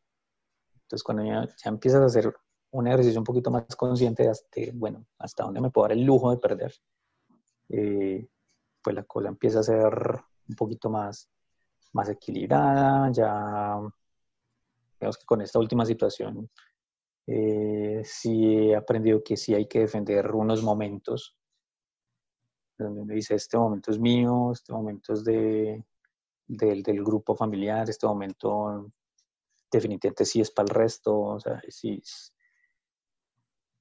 Entonces, 0.73 1.03
cuando 1.03 1.23
ya, 1.23 1.47
empiezas 1.65 2.01
a 2.01 2.05
hacer 2.05 2.33
un 2.71 2.87
ejercicio 2.87 3.19
un 3.19 3.25
poquito 3.25 3.51
más 3.51 3.75
consciente 3.75 4.23
de, 4.23 4.29
hasta, 4.29 4.61
bueno, 4.73 5.05
hasta 5.17 5.43
dónde 5.43 5.61
me 5.61 5.69
puedo 5.69 5.87
dar 5.87 5.97
el 5.97 6.03
lujo 6.03 6.31
de 6.31 6.37
perder, 6.37 6.73
eh, 7.69 8.27
pues 8.81 8.95
la 8.95 9.03
cosa 9.03 9.29
empieza 9.29 9.59
a 9.59 9.63
ser 9.63 9.93
un 10.47 10.55
poquito 10.55 10.89
más, 10.89 11.29
más 11.93 12.09
equilibrada, 12.09 13.11
ya 13.11 13.79
digamos 14.99 15.17
que 15.17 15.25
con 15.25 15.41
esta 15.41 15.59
última 15.59 15.85
situación 15.85 16.49
eh, 17.27 18.01
sí 18.03 18.69
he 18.69 18.75
aprendido 18.75 19.23
que 19.23 19.37
sí 19.37 19.53
hay 19.53 19.67
que 19.67 19.81
defender 19.81 20.31
unos 20.31 20.63
momentos 20.63 21.36
donde 22.83 23.05
me 23.05 23.15
dice, 23.15 23.35
este 23.35 23.57
momento 23.57 23.91
es 23.91 23.99
mío, 23.99 24.51
este 24.51 24.73
momento 24.73 25.13
es 25.13 25.23
de, 25.23 25.83
del, 26.47 26.83
del 26.83 27.03
grupo 27.03 27.35
familiar, 27.35 27.89
este 27.89 28.07
momento 28.07 28.91
definitivamente 29.71 30.25
sí 30.25 30.41
es 30.41 30.51
para 30.51 30.65
el 30.65 30.75
resto, 30.75 31.17
o 31.17 31.39
sea, 31.39 31.61
sí, 31.69 32.01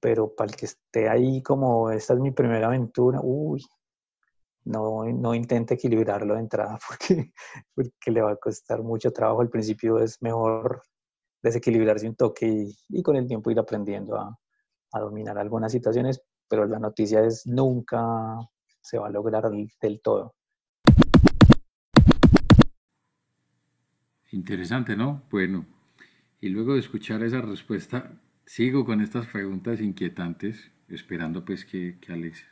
pero 0.01 0.35
para 0.35 0.51
el 0.51 0.57
que 0.57 0.67
esté 0.67 1.09
ahí 1.09 1.43
como 1.43 1.91
esta 1.91 2.15
es 2.15 2.21
mi 2.21 2.31
primera 2.31 2.67
aventura, 2.67 3.21
uy, 3.23 3.65
no, 4.67 5.05
no 5.05 5.35
intente 5.35 5.75
equilibrarlo 5.75 6.35
de 6.35 6.41
entrada 6.41 6.79
porque, 6.89 7.33
porque 7.75 8.11
le 8.11 8.23
va 8.23 8.33
a 8.33 8.37
costar 8.37 8.83
mucho 8.83 9.13
trabajo. 9.13 9.41
Al 9.41 9.49
principio 9.49 9.99
es 9.99 10.21
mejor 10.23 10.83
desequilibrarse 11.43 12.09
un 12.09 12.17
toque 12.17 12.47
y, 12.47 12.77
y 12.89 13.03
con 13.03 13.17
el 13.17 13.27
tiempo 13.27 13.51
ir 13.51 13.59
aprendiendo 13.59 14.17
a, 14.17 14.37
a, 14.93 15.01
dominar 15.01 15.39
algunas 15.39 15.71
situaciones, 15.73 16.21
pero 16.49 16.67
la 16.67 16.79
noticia 16.79 17.25
es 17.25 17.47
nunca 17.47 18.39
se 18.87 18.99
va 18.99 19.09
a 19.09 19.11
lograr 19.11 19.51
del 19.51 20.01
todo. 20.01 20.37
Interesante, 24.31 24.97
¿no? 24.97 25.25
Bueno, 25.29 25.67
y 26.41 26.51
luego 26.51 26.75
de 26.75 26.81
escuchar 26.81 27.25
esa 27.25 27.41
respuesta, 27.41 28.13
sigo 28.45 28.85
con 28.85 29.01
estas 29.01 29.27
preguntas 29.27 29.81
inquietantes, 29.81 30.71
esperando 30.89 31.45
pues 31.45 31.65
que, 31.65 31.99
que 32.01 32.13
Alex 32.13 32.45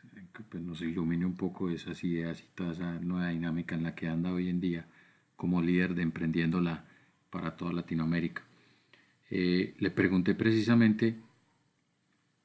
pues, 0.50 0.60
nos 0.60 0.82
ilumine 0.82 1.24
un 1.24 1.36
poco 1.36 1.70
esas 1.70 2.02
ideas 2.02 2.42
y 2.42 2.46
toda 2.56 2.72
esa 2.72 2.98
nueva 2.98 3.28
dinámica 3.28 3.76
en 3.76 3.84
la 3.84 3.94
que 3.94 4.08
anda 4.08 4.32
hoy 4.32 4.48
en 4.48 4.60
día 4.60 4.86
como 5.36 5.62
líder 5.62 5.94
de 5.94 6.02
Emprendiéndola 6.02 6.84
para 7.30 7.56
toda 7.56 7.72
Latinoamérica. 7.72 8.42
Eh, 9.30 9.74
le 9.78 9.90
pregunté 9.92 10.34
precisamente 10.34 11.16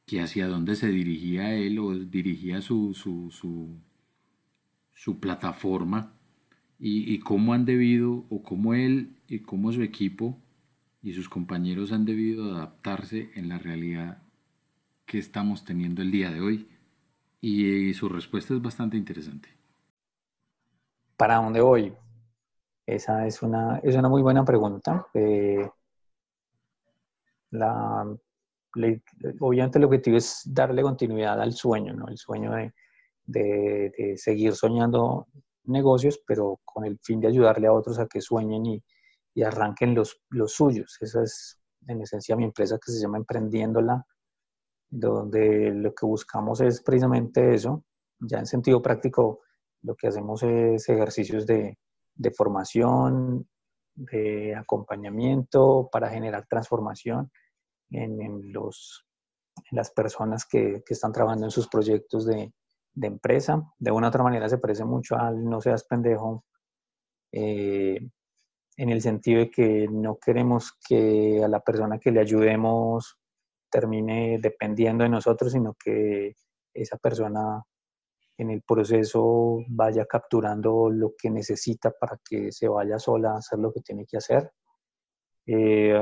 que 0.10 0.22
hacia 0.22 0.48
dónde 0.48 0.75
se 0.75 0.88
dirigía 0.88 1.54
él 1.54 1.78
o 1.78 1.94
dirigía 1.94 2.62
su, 2.62 2.96
su, 2.96 3.30
su, 4.92 5.20
plataforma 5.20 6.13
y, 6.80 7.13
y, 7.13 7.20
cómo 7.20 7.54
han 7.54 7.66
debido 7.66 8.25
o 8.30 8.42
cómo 8.42 8.74
él 8.74 9.18
y 9.28 9.39
cómo 9.39 9.72
su 9.72 9.84
equipo 9.84 10.36
y 11.04 11.13
sus 11.13 11.30
compañeros 11.30 11.92
han 11.92 12.06
debido 12.06 12.56
adaptarse 12.56 13.30
en 13.36 13.50
la 13.50 13.60
realidad 13.60 14.24
que 15.06 15.20
estamos 15.20 15.63
teniendo 15.63 16.01
el 16.01 16.10
día 16.10 16.32
de 16.32 16.42
hoy. 16.42 16.68
Y, 17.39 17.94
su 17.94 18.10
respuesta 18.10 18.56
es 18.56 18.62
bastante 18.62 18.98
interesante. 18.98 19.50
¿Para 21.18 21.36
dónde 21.36 21.62
voy? 21.62 21.94
Esa 22.86 23.28
es 23.28 23.44
una, 23.44 23.78
es 23.84 23.96
una 23.96 24.10
muy 24.10 24.24
buena 24.24 24.44
pregunta. 24.44 25.06
Eh, 25.13 25.70
la, 27.51 28.08
le, 28.76 29.02
obviamente 29.40 29.78
el 29.78 29.86
objetivo 29.86 30.18
es 30.18 30.42
darle 30.46 30.82
continuidad 30.82 31.42
al 31.42 31.54
sueño, 31.54 31.94
¿no? 31.94 32.08
El 32.08 32.18
sueño 32.18 32.52
de, 32.54 32.74
de, 33.26 33.92
de, 33.98 34.18
seguir 34.18 34.56
soñando 34.56 35.28
negocios, 35.66 36.22
pero 36.26 36.60
con 36.66 36.86
el 36.86 37.00
fin 37.02 37.20
de 37.20 37.28
ayudarle 37.28 37.68
a 37.68 37.74
otros 37.74 38.00
a 38.00 38.08
que 38.08 38.22
sueñen 38.22 38.66
y, 38.66 38.84
y 39.34 39.44
arranquen 39.44 39.96
los, 39.96 40.22
los 40.30 40.54
suyos. 40.54 40.98
Esa 41.02 41.24
es 41.24 41.60
en 41.88 42.02
esencia 42.02 42.36
mi 42.36 42.44
empresa 42.44 42.78
que 42.84 42.92
se 42.92 43.02
llama 43.02 43.18
Emprendiéndola, 43.18 44.06
donde 44.90 45.72
lo 45.72 45.94
que 45.94 46.06
buscamos 46.06 46.62
es 46.62 46.82
precisamente 46.82 47.54
eso. 47.54 47.84
Ya 48.20 48.40
en 48.40 48.46
sentido 48.46 48.82
práctico, 48.82 49.42
lo 49.84 49.96
que 49.96 50.08
hacemos 50.08 50.44
es 50.44 50.90
ejercicios 50.90 51.46
de, 51.46 51.78
de 52.16 52.32
formación, 52.32 53.48
de 53.96 54.56
acompañamiento 54.56 55.90
para 55.92 56.10
generar 56.10 56.46
transformación 56.48 57.32
en, 57.91 58.22
en 58.22 58.53
los, 58.53 59.05
en 59.55 59.77
las 59.77 59.91
personas 59.91 60.46
que, 60.46 60.84
que, 60.86 60.93
están 60.93 61.12
trabajando 61.12 61.46
en 61.46 61.51
sus 61.51 61.67
proyectos 61.67 62.25
de, 62.25 62.53
de, 62.93 63.08
empresa. 63.08 63.62
De 63.77 63.91
una 63.91 64.08
u 64.08 64.10
otra 64.10 64.24
manera 64.24 64.48
se 64.50 64.58
parece 64.58 64.86
mucho 64.86 65.15
al 65.15 65.43
No 65.43 65.62
seas 65.62 65.84
pendejo, 65.86 66.46
eh, 67.31 68.00
en 68.77 68.89
el 68.89 69.01
sentido 69.01 69.41
de 69.41 69.51
que 69.51 69.88
no 69.89 70.17
queremos 70.17 70.72
que 70.88 71.43
a 71.43 71.48
la 71.48 71.60
persona 71.60 72.00
que 72.00 72.12
le 72.12 72.22
ayudemos 72.22 73.17
termine 73.69 74.39
dependiendo 74.41 75.03
de 75.03 75.10
nosotros, 75.10 75.51
sino 75.51 75.75
que 75.75 76.36
esa 76.74 76.98
persona 76.98 77.62
en 78.38 78.51
el 78.51 78.62
proceso 78.62 79.58
vaya 79.67 80.05
capturando 80.05 80.89
lo 80.89 81.13
que 81.17 81.29
necesita 81.29 81.91
para 81.91 82.19
que 82.24 82.53
se 82.53 82.69
vaya 82.69 82.98
sola 82.98 83.34
a 83.34 83.38
hacer 83.39 83.60
lo 83.60 83.74
que 83.74 83.81
tiene 83.81 84.05
que 84.05 84.17
hacer. 84.17 84.50
Eh, 85.46 85.93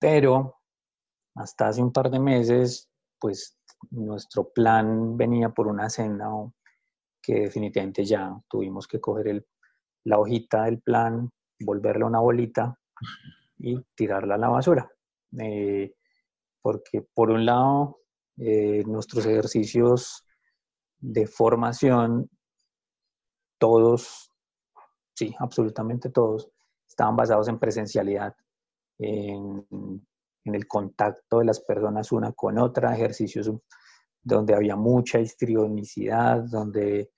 pero 0.00 0.56
hasta 1.36 1.68
hace 1.68 1.80
un 1.80 1.92
par 1.92 2.10
de 2.10 2.18
meses, 2.18 2.90
pues 3.20 3.56
nuestro 3.90 4.50
plan 4.50 5.16
venía 5.16 5.50
por 5.50 5.68
una 5.68 5.88
senda 5.88 6.28
que 7.22 7.34
definitivamente 7.42 8.04
ya 8.04 8.36
tuvimos 8.48 8.88
que 8.88 9.00
coger 9.00 9.28
el 9.28 9.46
la 10.04 10.18
hojita 10.18 10.64
del 10.64 10.80
plan, 10.80 11.30
volverla 11.60 12.06
una 12.06 12.20
bolita 12.20 12.78
y 13.58 13.80
tirarla 13.94 14.36
a 14.36 14.38
la 14.38 14.48
basura. 14.48 14.90
Eh, 15.38 15.94
porque 16.62 17.02
por 17.14 17.30
un 17.30 17.44
lado, 17.46 18.00
eh, 18.38 18.82
nuestros 18.86 19.26
ejercicios 19.26 20.24
de 20.98 21.26
formación, 21.26 22.28
todos, 23.58 24.30
sí, 25.14 25.34
absolutamente 25.38 26.10
todos, 26.10 26.50
estaban 26.88 27.16
basados 27.16 27.48
en 27.48 27.58
presencialidad, 27.58 28.34
en, 29.00 29.66
en 30.44 30.54
el 30.54 30.66
contacto 30.66 31.38
de 31.38 31.46
las 31.46 31.60
personas 31.60 32.12
una 32.12 32.32
con 32.32 32.58
otra, 32.58 32.94
ejercicios 32.94 33.50
donde 34.22 34.54
había 34.54 34.76
mucha 34.76 35.18
histrionicidad, 35.18 36.42
donde 36.44 37.10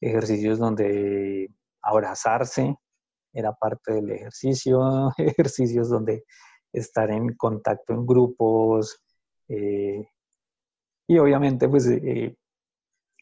ejercicios 0.00 0.58
donde 0.58 1.50
abrazarse, 1.82 2.76
era 3.32 3.52
parte 3.52 3.94
del 3.94 4.10
ejercicio, 4.10 5.10
ejercicios 5.18 5.88
donde 5.88 6.24
estar 6.72 7.10
en 7.10 7.34
contacto 7.36 7.92
en 7.92 8.06
grupos 8.06 9.02
eh, 9.48 10.06
y 11.06 11.18
obviamente 11.18 11.68
pues 11.68 11.86
eh, 11.88 12.36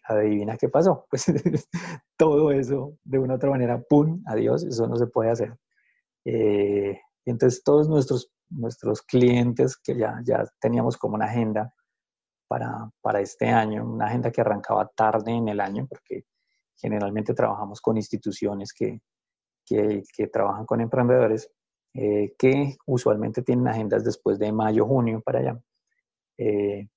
adivina 0.05 0.57
qué 0.57 0.69
pasó, 0.69 1.07
pues 1.11 1.27
todo 2.17 2.53
eso 2.53 2.97
de 3.05 3.19
una 3.19 3.35
u 3.35 3.37
otra 3.37 3.51
manera, 3.51 3.81
¡pum!, 3.81 4.23
adiós, 4.27 4.65
eso 4.65 4.87
no 4.87 4.97
se 4.97 5.07
puede 5.07 5.31
hacer. 5.31 5.57
Eh, 6.25 7.01
y 7.25 7.31
entonces 7.31 7.63
todos 7.63 7.89
nuestros, 7.89 8.31
nuestros 8.51 9.03
clientes 9.03 9.77
que 9.77 9.97
ya, 9.97 10.21
ya 10.25 10.45
teníamos 10.61 10.97
como 10.97 11.15
una 11.15 11.27
agenda 11.27 11.75
para, 12.49 12.91
para 13.01 13.21
este 13.21 13.49
año, 13.49 13.85
una 13.85 14.07
agenda 14.07 14.31
que 14.31 14.41
arrancaba 14.41 14.89
tarde 14.95 15.33
en 15.33 15.49
el 15.49 15.61
año, 15.61 15.87
porque 15.89 16.25
generalmente 16.77 17.35
trabajamos 17.35 17.81
con 17.81 17.97
instituciones 17.97 18.73
que, 18.73 19.01
que, 19.65 20.27
trabajan 20.33 20.67
con 20.67 20.81
emprendedores 20.81 21.51
eh, 21.95 22.35
que 22.39 22.77
usualmente 22.87 23.43
tienen 23.43 23.69
agendas 23.69 24.05
después 24.05 24.39
de 24.39 24.53
mayo, 24.53 24.87
junio 24.87 25.23
para 25.25 25.39
allá. 25.39 25.63
Eh, 26.39 26.89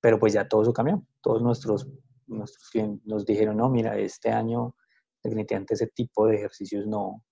pero 0.00 0.18
pues 0.18 0.32
ya 0.32 0.48
todo 0.48 0.62
eso 0.62 0.72
cambió. 0.72 1.04
Todos 1.20 1.42
nuestros, 1.42 1.88
nuestros 2.26 2.70
clientes 2.70 3.06
nos 3.06 3.24
dijeron, 3.24 3.56
no, 3.56 3.68
mira, 3.68 3.96
este 3.98 4.30
año 4.30 4.74
definitivamente 5.22 5.74
ese 5.74 5.86
tipo 5.88 6.26
de 6.26 6.36
ejercicios 6.36 6.86
no, 6.86 7.22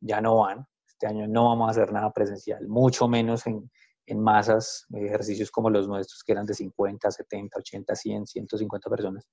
ya 0.00 0.20
no 0.20 0.36
van. 0.36 0.66
Este 0.98 1.06
año 1.06 1.28
no 1.28 1.46
vamos 1.46 1.68
a 1.68 1.70
hacer 1.72 1.92
nada 1.92 2.10
presencial, 2.10 2.66
mucho 2.68 3.06
menos 3.06 3.46
en, 3.46 3.70
en 4.06 4.20
masas, 4.20 4.86
ejercicios 4.94 5.50
como 5.50 5.68
los 5.68 5.86
nuestros 5.86 6.24
que 6.24 6.32
eran 6.32 6.46
de 6.46 6.54
50, 6.54 7.10
70, 7.10 7.58
80, 7.58 7.94
100, 7.94 8.26
150 8.26 8.90
personas 8.90 9.28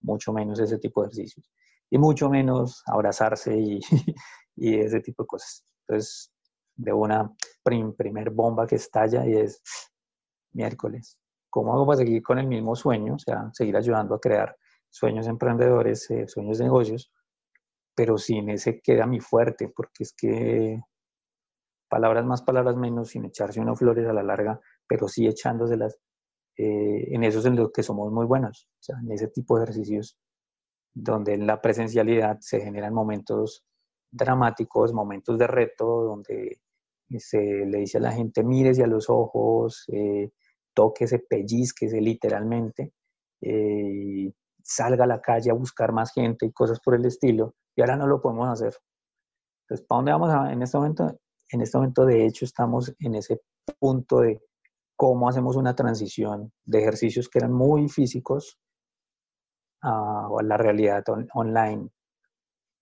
mucho 0.00 0.32
menos 0.32 0.60
ese 0.60 0.78
tipo 0.78 1.02
de 1.02 1.08
ejercicios 1.08 1.50
y 1.90 1.98
mucho 1.98 2.28
menos 2.28 2.82
abrazarse 2.86 3.56
y, 3.56 3.80
y 4.56 4.78
ese 4.78 5.00
tipo 5.00 5.22
de 5.22 5.26
cosas. 5.26 5.64
Entonces, 5.86 6.32
de 6.76 6.92
una 6.92 7.34
primer 7.64 8.30
bomba 8.30 8.66
que 8.66 8.76
estalla 8.76 9.26
y 9.26 9.34
es 9.34 9.60
miércoles. 10.52 11.18
¿Cómo 11.50 11.72
hago 11.74 11.86
para 11.86 11.98
seguir 11.98 12.22
con 12.22 12.38
el 12.38 12.46
mismo 12.46 12.76
sueño? 12.76 13.14
O 13.14 13.18
sea, 13.18 13.50
seguir 13.52 13.76
ayudando 13.76 14.14
a 14.14 14.20
crear 14.20 14.56
sueños 14.90 15.26
emprendedores, 15.26 16.08
eh, 16.10 16.28
sueños 16.28 16.58
de 16.58 16.64
negocios, 16.64 17.10
pero 17.94 18.16
sin 18.16 18.50
ese 18.50 18.80
queda 18.80 19.06
mi 19.06 19.18
fuerte, 19.18 19.68
porque 19.74 20.04
es 20.04 20.12
que 20.12 20.80
palabras 21.88 22.24
más, 22.26 22.42
palabras 22.42 22.76
menos, 22.76 23.10
sin 23.10 23.24
echarse 23.24 23.60
unos 23.60 23.78
flores 23.78 24.06
a 24.06 24.12
la 24.12 24.22
larga, 24.22 24.60
pero 24.86 25.08
sí 25.08 25.26
echándoselas, 25.26 25.98
eh, 26.56 27.14
en 27.14 27.24
eso 27.24 27.38
es 27.38 27.46
en 27.46 27.56
lo 27.56 27.70
que 27.70 27.82
somos 27.82 28.12
muy 28.12 28.26
buenos, 28.26 28.68
o 28.72 28.82
sea, 28.82 28.96
en 29.02 29.12
ese 29.12 29.28
tipo 29.28 29.56
de 29.56 29.64
ejercicios 29.64 30.18
donde 30.94 31.34
en 31.34 31.46
la 31.46 31.60
presencialidad 31.60 32.38
se 32.40 32.60
generan 32.60 32.92
momentos 32.92 33.64
dramáticos, 34.10 34.92
momentos 34.92 35.38
de 35.38 35.46
reto, 35.46 36.02
donde 36.04 36.60
se 37.18 37.38
le 37.38 37.78
dice 37.78 37.98
a 37.98 38.02
la 38.02 38.12
gente, 38.12 38.42
mírese 38.42 38.82
a 38.82 38.86
los 38.86 39.08
ojos, 39.08 39.84
eh, 39.88 40.30
tóquese, 40.74 41.20
pellizquese 41.20 42.00
literalmente, 42.00 42.92
eh, 43.40 44.32
salga 44.62 45.04
a 45.04 45.06
la 45.06 45.20
calle 45.20 45.50
a 45.50 45.54
buscar 45.54 45.92
más 45.92 46.12
gente 46.12 46.46
y 46.46 46.52
cosas 46.52 46.80
por 46.80 46.94
el 46.94 47.04
estilo, 47.04 47.54
y 47.76 47.80
ahora 47.80 47.96
no 47.96 48.06
lo 48.06 48.20
podemos 48.20 48.48
hacer. 48.48 48.74
Entonces, 49.62 49.86
¿para 49.86 49.98
dónde 49.98 50.12
vamos 50.12 50.52
en 50.52 50.62
este 50.62 50.78
momento? 50.78 51.18
En 51.50 51.62
este 51.62 51.78
momento, 51.78 52.04
de 52.04 52.26
hecho, 52.26 52.44
estamos 52.44 52.94
en 52.98 53.14
ese 53.14 53.40
punto 53.78 54.20
de 54.20 54.42
cómo 54.96 55.28
hacemos 55.28 55.56
una 55.56 55.74
transición 55.74 56.52
de 56.64 56.80
ejercicios 56.80 57.28
que 57.28 57.38
eran 57.38 57.52
muy 57.52 57.88
físicos 57.88 58.58
a, 59.82 60.28
la 60.42 60.56
realidad 60.56 61.04
online. 61.34 61.88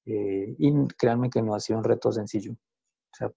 Eh, 0.07 0.55
y 0.59 0.87
créanme 0.97 1.31
que 1.31 1.43
no 1.43 1.55
ha 1.55 1.61
sido 1.61 1.79
un 1.79 1.85
reto 1.85 2.11
sencillo. 2.11 2.53
O 2.53 3.17
sea, 3.17 3.33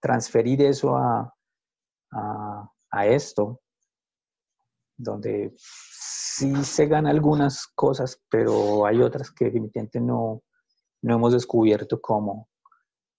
transferir 0.00 0.62
eso 0.62 0.96
a, 0.96 1.34
a, 2.10 3.06
esto, 3.06 3.60
donde 4.96 5.52
sí 5.56 6.64
se 6.64 6.86
ganan 6.86 7.12
algunas 7.12 7.66
cosas, 7.74 8.20
pero 8.30 8.86
hay 8.86 9.00
otras 9.00 9.30
que 9.30 9.46
definitivamente 9.46 10.00
no, 10.00 10.42
no 11.02 11.14
hemos 11.14 11.32
descubierto 11.32 12.00
cómo. 12.00 12.48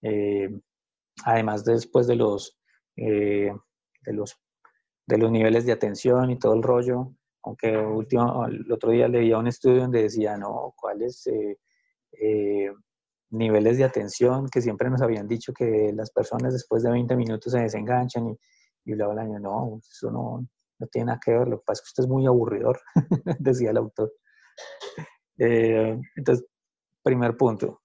Eh, 0.04 0.50
además, 1.24 1.64
después 1.64 2.08
de 2.08 2.16
los, 2.16 2.60
eh, 2.98 3.52
de, 4.02 4.14
los, 4.14 4.38
de 5.08 5.18
los 5.18 5.32
niveles 5.32 5.66
de 5.66 5.72
atención 5.72 6.30
y 6.30 6.38
todo 6.38 6.54
el 6.54 6.64
rollo, 6.64 7.16
aunque 7.44 7.76
último, 7.78 8.46
el 8.46 8.72
otro 8.72 8.92
día 8.92 9.08
leía 9.08 9.38
un 9.38 9.48
estudio 9.48 9.82
donde 9.82 10.04
decía, 10.04 10.38
no, 10.38 10.74
cuáles 10.78 11.26
eh, 11.28 12.72
niveles 13.32 13.78
de 13.78 13.84
atención 13.86 14.48
que 14.50 14.62
siempre 14.62 14.90
nos 14.90 15.02
habían 15.02 15.28
dicho 15.28 15.54
que 15.54 15.92
las 15.94 16.12
personas 16.12 16.54
después 16.54 16.84
de 16.84 16.92
20 16.92 17.16
minutos 17.16 17.52
se 17.52 17.60
desenganchan 17.60 18.28
y, 18.30 18.38
y 18.86 18.94
bla, 18.94 19.08
bla, 19.08 19.24
No, 19.26 19.80
eso 19.80 20.12
no, 20.12 20.46
no 20.80 20.88
tiene 20.88 21.08
nada 21.08 21.20
que 21.24 21.32
ver. 21.32 21.48
Lo 21.48 21.60
que 21.60 21.66
pasa 21.66 21.82
es 21.82 21.82
que 21.82 21.92
usted 21.92 22.04
es 22.04 22.10
muy 22.10 22.26
aburridor, 22.28 22.80
decía 23.40 23.72
el 23.72 23.78
autor. 23.78 24.14
Entonces, 25.38 26.46
primer 27.04 27.36
punto. 27.36 27.83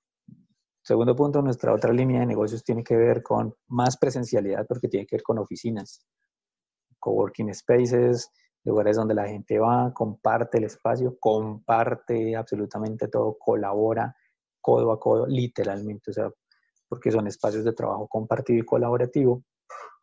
Segundo 0.89 1.15
punto, 1.15 1.43
nuestra 1.43 1.75
otra 1.75 1.93
línea 1.93 2.21
de 2.21 2.25
negocios 2.25 2.65
tiene 2.65 2.83
que 2.83 2.97
ver 2.97 3.23
con 3.23 3.55
más 3.67 3.99
presencialidad 3.99 4.67
porque 4.67 4.89
tiene 4.89 5.05
que 5.05 5.17
ver 5.17 5.23
con 5.23 5.39
oficinas, 5.39 6.07
coworking 6.99 7.53
spaces, 7.53 8.31
lugares 8.65 8.97
donde 8.97 9.15
la 9.15 9.29
gente 9.29 9.59
va, 9.59 9.93
comparte 9.93 10.57
el 10.57 10.65
espacio, 10.65 11.19
comparte 11.21 12.35
absolutamente 12.35 13.09
todo, 13.09 13.37
colabora 13.39 14.17
codo 14.63 14.91
a 14.91 14.99
codo, 14.99 15.27
literalmente, 15.27 16.11
o 16.11 16.15
sea, 16.15 16.31
porque 16.89 17.13
son 17.13 17.27
espacios 17.27 17.65
de 17.65 17.75
trabajo 17.75 18.09
compartido 18.09 18.61
y 18.61 18.65
colaborativo 18.65 19.45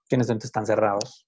que 0.07 0.17
en 0.17 0.21
este 0.21 0.33
momento 0.33 0.45
están 0.45 0.67
cerrados. 0.67 1.27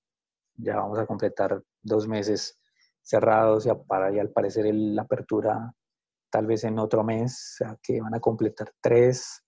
Ya 0.54 0.76
vamos 0.76 1.00
a 1.00 1.08
completar 1.08 1.64
dos 1.82 2.08
meses 2.08 2.60
cerrados 3.02 3.66
y 3.66 3.70
para 3.88 4.14
y 4.14 4.20
al 4.20 4.30
parecer 4.30 4.68
la 4.72 5.02
apertura 5.02 5.74
tal 6.30 6.46
vez 6.46 6.64
en 6.64 6.78
otro 6.78 7.04
mes, 7.04 7.56
o 7.56 7.66
sea, 7.66 7.78
que 7.82 8.00
van 8.00 8.14
a 8.14 8.20
completar 8.20 8.72
tres, 8.80 9.44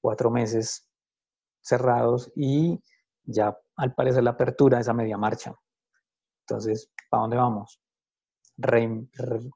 cuatro 0.00 0.30
meses 0.30 0.88
cerrados 1.60 2.32
y 2.34 2.80
ya 3.24 3.58
al 3.76 3.94
parecer 3.94 4.24
la 4.24 4.30
apertura 4.30 4.80
es 4.80 4.88
a 4.88 4.94
media 4.94 5.18
marcha. 5.18 5.54
Entonces, 6.46 6.90
¿para 7.10 7.22
dónde 7.22 7.36
vamos? 7.36 7.80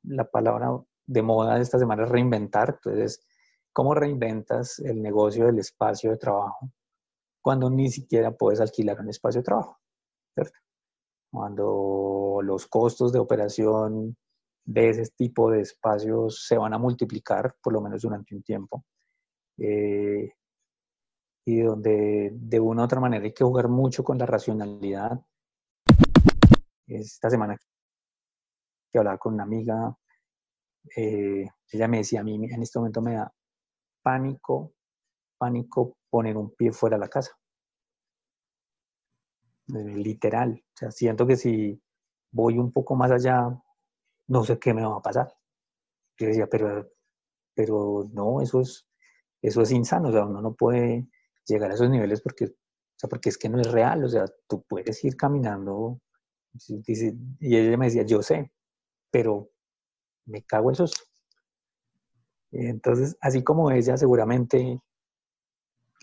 la 0.04 0.30
palabra 0.30 0.70
de 1.06 1.22
moda 1.22 1.56
de 1.56 1.62
esta 1.62 1.78
semana 1.78 2.04
es 2.04 2.08
reinventar. 2.08 2.78
Entonces, 2.84 3.26
¿cómo 3.72 3.94
reinventas 3.94 4.78
el 4.78 5.02
negocio 5.02 5.46
del 5.46 5.58
espacio 5.58 6.12
de 6.12 6.18
trabajo 6.18 6.70
cuando 7.40 7.68
ni 7.68 7.90
siquiera 7.90 8.30
puedes 8.30 8.60
alquilar 8.60 9.00
un 9.00 9.10
espacio 9.10 9.40
de 9.40 9.44
trabajo, 9.44 9.78
¿cierto? 10.34 10.58
Cuando 11.30 12.38
los 12.42 12.66
costos 12.68 13.12
de 13.12 13.18
operación 13.18 14.16
de 14.64 14.90
ese 14.90 15.10
tipo 15.16 15.50
de 15.50 15.62
espacios 15.62 16.46
se 16.46 16.56
van 16.56 16.72
a 16.72 16.78
multiplicar, 16.78 17.56
por 17.60 17.72
lo 17.72 17.80
menos 17.80 18.02
durante 18.02 18.36
un 18.36 18.42
tiempo, 18.42 18.84
eh, 19.58 20.30
y 21.44 21.60
donde 21.60 22.30
de 22.32 22.60
una 22.60 22.82
u 22.82 22.84
otra 22.84 23.00
manera 23.00 23.24
hay 23.24 23.32
que 23.32 23.44
jugar 23.44 23.68
mucho 23.68 24.04
con 24.04 24.18
la 24.18 24.26
racionalidad. 24.26 25.20
Esta 26.86 27.30
semana 27.30 27.56
que 28.90 28.98
hablaba 28.98 29.18
con 29.18 29.34
una 29.34 29.44
amiga, 29.44 29.96
eh, 30.96 31.48
ella 31.70 31.88
me 31.88 31.98
decía, 31.98 32.20
a 32.20 32.24
mí 32.24 32.34
en 32.34 32.62
este 32.62 32.78
momento 32.78 33.00
me 33.00 33.14
da 33.14 33.32
pánico, 34.02 34.74
pánico 35.38 35.96
poner 36.10 36.36
un 36.36 36.54
pie 36.54 36.72
fuera 36.72 36.96
de 36.96 37.00
la 37.00 37.08
casa. 37.08 37.32
Eh, 39.68 39.96
literal. 39.96 40.62
O 40.74 40.76
sea, 40.76 40.90
siento 40.90 41.26
que 41.26 41.36
si 41.36 41.80
voy 42.30 42.58
un 42.58 42.72
poco 42.72 42.94
más 42.94 43.10
allá, 43.10 43.48
no 44.28 44.44
sé 44.44 44.58
qué 44.58 44.74
me 44.74 44.84
va 44.84 44.96
a 44.96 45.02
pasar. 45.02 45.32
Yo 46.18 46.26
decía, 46.26 46.46
pero, 46.48 46.88
pero 47.54 48.08
no, 48.12 48.42
eso 48.42 48.60
es, 48.60 48.86
eso 49.40 49.62
es 49.62 49.70
insano. 49.72 50.08
O 50.10 50.12
sea, 50.12 50.26
uno 50.26 50.42
no 50.42 50.54
puede 50.54 51.08
llegar 51.46 51.70
a 51.70 51.74
esos 51.74 51.90
niveles 51.90 52.20
porque, 52.20 52.46
o 52.46 52.96
sea, 52.96 53.08
porque 53.08 53.28
es 53.28 53.38
que 53.38 53.48
no 53.48 53.60
es 53.60 53.70
real. 53.70 54.04
O 54.04 54.08
sea, 54.08 54.24
tú 54.48 54.62
puedes 54.68 55.02
ir 55.04 55.16
caminando. 55.16 56.00
Y 56.68 57.56
ella 57.56 57.76
me 57.76 57.86
decía, 57.86 58.02
yo 58.02 58.22
sé, 58.22 58.52
pero 59.10 59.50
me 60.26 60.42
cago 60.42 60.70
en 60.70 60.76
susto. 60.76 61.02
Entonces, 62.50 63.16
así 63.20 63.42
como 63.42 63.70
ella, 63.70 63.96
seguramente 63.96 64.80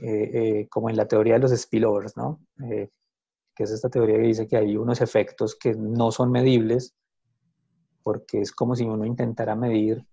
eh, 0.01 0.31
eh, 0.33 0.67
como 0.69 0.89
en 0.89 0.95
la 0.95 1.07
teoría 1.07 1.33
de 1.33 1.39
los 1.39 1.51
spillovers, 1.51 2.15
¿no? 2.15 2.39
Eh, 2.63 2.89
que 3.53 3.63
es 3.63 3.71
esta 3.71 3.89
teoría 3.89 4.15
que 4.15 4.27
dice 4.27 4.47
que 4.47 4.55
hay 4.55 4.77
unos 4.77 5.01
efectos 5.01 5.57
que 5.59 5.75
no 5.75 6.11
son 6.11 6.31
medibles, 6.31 6.95
porque 8.01 8.41
es 8.41 8.53
como 8.53 8.75
si 8.75 8.85
uno 8.85 9.05
intentara 9.05 9.55
medir 9.55 10.05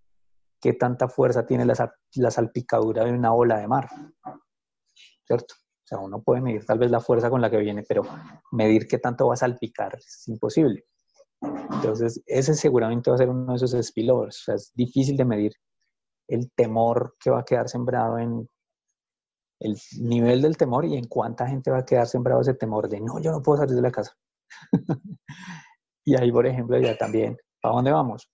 qué 0.61 0.73
tanta 0.73 1.09
fuerza 1.09 1.47
tiene 1.47 1.65
la, 1.65 1.95
la 2.17 2.31
salpicadura 2.31 3.05
de 3.05 3.13
una 3.13 3.33
ola 3.33 3.59
de 3.59 3.69
mar, 3.69 3.89
¿cierto? 5.27 5.55
O 5.55 5.89
sea, 5.89 5.99
uno 5.99 6.21
puede 6.21 6.41
medir 6.41 6.65
tal 6.65 6.79
vez 6.79 6.91
la 6.91 7.01
fuerza 7.01 7.31
con 7.31 7.41
la 7.41 7.51
que 7.51 7.59
viene, 7.59 7.85
pero 7.87 8.03
medir 8.53 8.89
qué 8.89 8.99
tanto 8.99 9.29
va 9.29 9.35
a 9.35 9.37
salpicar 9.37 9.95
es 9.97 10.27
imposible. 10.27 10.85
Entonces, 11.41 12.23
ese 12.27 12.55
seguramente 12.55 13.11
va 13.11 13.15
a 13.15 13.19
ser 13.19 13.29
uno 13.29 13.53
de 13.53 13.57
esos 13.57 13.87
spillovers. 13.87 14.41
O 14.41 14.45
sea, 14.47 14.55
es 14.57 14.73
difícil 14.75 15.17
de 15.17 15.25
medir 15.25 15.53
el 16.29 16.51
temor 16.57 17.15
que 17.21 17.31
va 17.31 17.41
a 17.41 17.45
quedar 17.45 17.69
sembrado 17.69 18.19
en 18.19 18.49
el 19.61 19.77
nivel 20.01 20.43
del 20.43 20.57
temor 20.57 20.85
y 20.85 20.97
en 20.97 21.07
cuánta 21.07 21.47
gente 21.47 21.71
va 21.71 21.79
a 21.79 21.85
quedar 21.85 22.07
sembrado 22.07 22.41
ese 22.41 22.55
temor 22.55 22.89
de 22.89 23.01
no, 23.01 23.21
yo 23.21 23.31
no 23.31 23.43
puedo 23.43 23.59
salir 23.59 23.77
de 23.77 23.83
la 23.83 23.93
casa. 23.93 24.13
y 26.05 26.17
ahí, 26.17 26.33
por 26.33 26.47
ejemplo, 26.47 26.79
ya 26.79 26.97
también, 26.97 27.37
¿para 27.61 27.77
dónde 27.77 27.93
vamos? 27.93 28.29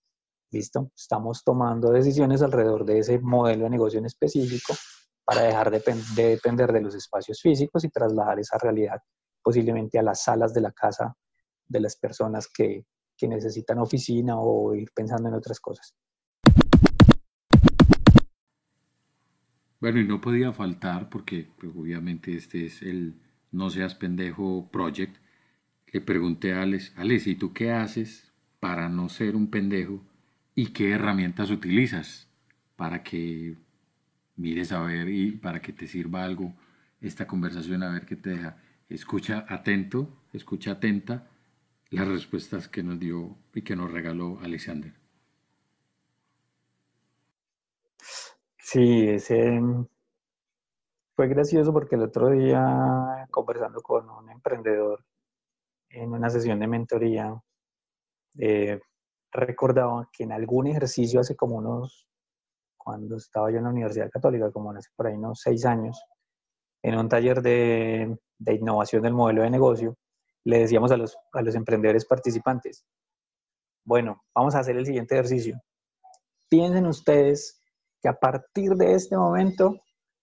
¿Listo? 0.51 0.91
Estamos 0.95 1.43
tomando 1.43 1.91
decisiones 1.91 2.41
alrededor 2.41 2.83
de 2.83 2.99
ese 2.99 3.19
modelo 3.19 3.65
de 3.65 3.69
negocio 3.69 3.99
en 3.99 4.05
específico 4.05 4.73
para 5.25 5.41
dejar 5.41 5.71
de, 5.71 5.79
depender 6.15 6.71
de 6.71 6.81
los 6.81 6.95
espacios 6.95 7.41
físicos 7.41 7.83
y 7.83 7.89
trasladar 7.89 8.39
esa 8.39 8.57
realidad 8.57 9.01
posiblemente 9.41 9.99
a 9.99 10.03
las 10.03 10.23
salas 10.23 10.53
de 10.53 10.61
la 10.61 10.71
casa 10.71 11.15
de 11.67 11.79
las 11.79 11.95
personas 11.95 12.47
que, 12.47 12.85
que 13.17 13.27
necesitan 13.27 13.79
oficina 13.79 14.39
o 14.39 14.73
ir 14.73 14.89
pensando 14.93 15.29
en 15.29 15.35
otras 15.35 15.59
cosas. 15.59 15.93
Bueno, 19.79 19.99
y 19.99 20.07
no 20.07 20.21
podía 20.21 20.53
faltar, 20.53 21.09
porque 21.09 21.49
pues, 21.59 21.73
obviamente 21.75 22.37
este 22.37 22.67
es 22.67 22.81
el 22.81 23.19
No 23.51 23.69
Seas 23.69 23.95
Pendejo 23.95 24.69
Project, 24.71 25.17
le 25.91 25.99
pregunté 26.01 26.53
a 26.53 26.61
Alex, 26.61 26.93
Alex, 26.95 27.27
¿y 27.27 27.35
tú 27.35 27.53
qué 27.53 27.71
haces 27.71 28.31
para 28.59 28.87
no 28.87 29.09
ser 29.09 29.35
un 29.35 29.51
pendejo? 29.51 30.01
¿Y 30.55 30.67
qué 30.67 30.91
herramientas 30.91 31.51
utilizas 31.51 32.29
para 32.77 33.03
que 33.03 33.57
mires 34.35 34.71
a 34.71 34.81
ver 34.81 35.09
y 35.09 35.31
para 35.31 35.61
que 35.61 35.73
te 35.73 35.87
sirva 35.87 36.23
algo 36.23 36.53
esta 37.01 37.27
conversación, 37.27 37.83
a 37.83 37.91
ver 37.91 38.05
qué 38.05 38.15
te 38.15 38.31
deja? 38.31 38.57
Escucha 38.89 39.45
atento, 39.47 40.09
escucha 40.33 40.71
atenta 40.71 41.27
las 41.89 42.07
respuestas 42.07 42.67
que 42.67 42.83
nos 42.83 42.99
dio 42.99 43.37
y 43.53 43.61
que 43.61 43.75
nos 43.75 43.91
regaló 43.91 44.39
Alexander. 44.41 44.93
Sí, 48.57 49.07
ese 49.07 49.61
fue 51.15 51.27
gracioso 51.27 51.71
porque 51.71 51.95
el 51.95 52.03
otro 52.03 52.29
día, 52.29 53.27
conversando 53.29 53.81
con 53.81 54.09
un 54.09 54.29
emprendedor 54.31 55.05
en 55.89 56.11
una 56.11 56.29
sesión 56.29 56.59
de 56.59 56.67
mentoría, 56.67 57.39
eh, 58.39 58.79
recordaba 59.31 60.09
que 60.11 60.23
en 60.23 60.31
algún 60.31 60.67
ejercicio 60.67 61.19
hace 61.19 61.35
como 61.35 61.57
unos, 61.57 62.07
cuando 62.83 63.17
estaba 63.17 63.51
yo 63.51 63.57
en 63.57 63.63
la 63.63 63.69
Universidad 63.69 64.09
Católica, 64.09 64.51
como 64.51 64.71
hace 64.71 64.89
por 64.95 65.07
ahí 65.07 65.15
unos 65.15 65.39
seis 65.41 65.65
años, 65.65 66.01
en 66.83 66.97
un 66.97 67.07
taller 67.07 67.41
de, 67.41 68.17
de 68.37 68.53
innovación 68.53 69.01
del 69.03 69.13
modelo 69.13 69.43
de 69.43 69.49
negocio, 69.49 69.95
le 70.45 70.59
decíamos 70.59 70.91
a 70.91 70.97
los, 70.97 71.17
a 71.31 71.41
los 71.41 71.55
emprendedores 71.55 72.05
participantes, 72.05 72.85
bueno, 73.85 74.21
vamos 74.35 74.55
a 74.55 74.59
hacer 74.59 74.77
el 74.77 74.85
siguiente 74.85 75.15
ejercicio. 75.15 75.59
Piensen 76.49 76.85
ustedes 76.85 77.61
que 78.01 78.09
a 78.09 78.13
partir 78.13 78.71
de 78.71 78.93
este 78.93 79.15
momento 79.17 79.79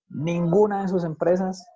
ninguna 0.09 0.83
de 0.83 0.89
sus 0.89 1.05
empresas 1.05 1.67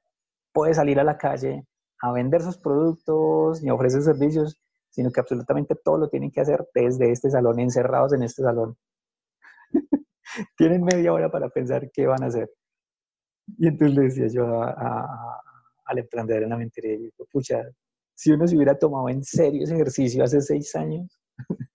puede 0.53 0.75
salir 0.75 1.01
a 1.01 1.05
la 1.05 1.17
calle 1.17 1.67
a 2.01 2.13
vender 2.13 2.43
sus 2.43 2.59
productos 2.59 3.63
ni 3.63 3.71
ofrecer 3.71 4.03
servicios 4.03 4.61
sino 4.95 5.11
que 5.11 5.19
absolutamente 5.19 5.75
todo 5.75 5.99
lo 5.99 6.09
tienen 6.09 6.31
que 6.31 6.41
hacer 6.41 6.69
desde 6.73 7.11
este 7.11 7.29
salón, 7.29 7.59
encerrados 7.59 8.13
en 8.13 8.23
este 8.23 8.43
salón. 8.43 8.77
tienen 10.57 10.83
media 10.85 11.13
hora 11.13 11.31
para 11.31 11.49
pensar 11.49 11.91
qué 11.93 12.07
van 12.07 12.23
a 12.23 12.27
hacer. 12.27 12.51
Y 13.59 13.69
entonces 13.69 13.97
le 13.97 14.05
decía 14.05 14.27
yo 14.29 14.63
al 14.63 15.99
emprendedor 15.99 16.45
en 16.45 16.51
la 16.51 16.57
mentoría, 16.57 16.99
pucha, 17.31 17.63
si 18.15 18.33
uno 18.33 18.47
se 18.47 18.57
hubiera 18.57 18.79
tomado 18.79 19.09
en 19.09 19.23
serio 19.23 19.65
ese 19.65 19.75
ejercicio 19.75 20.25
hace 20.25 20.41
seis 20.41 20.75
años, 20.77 21.21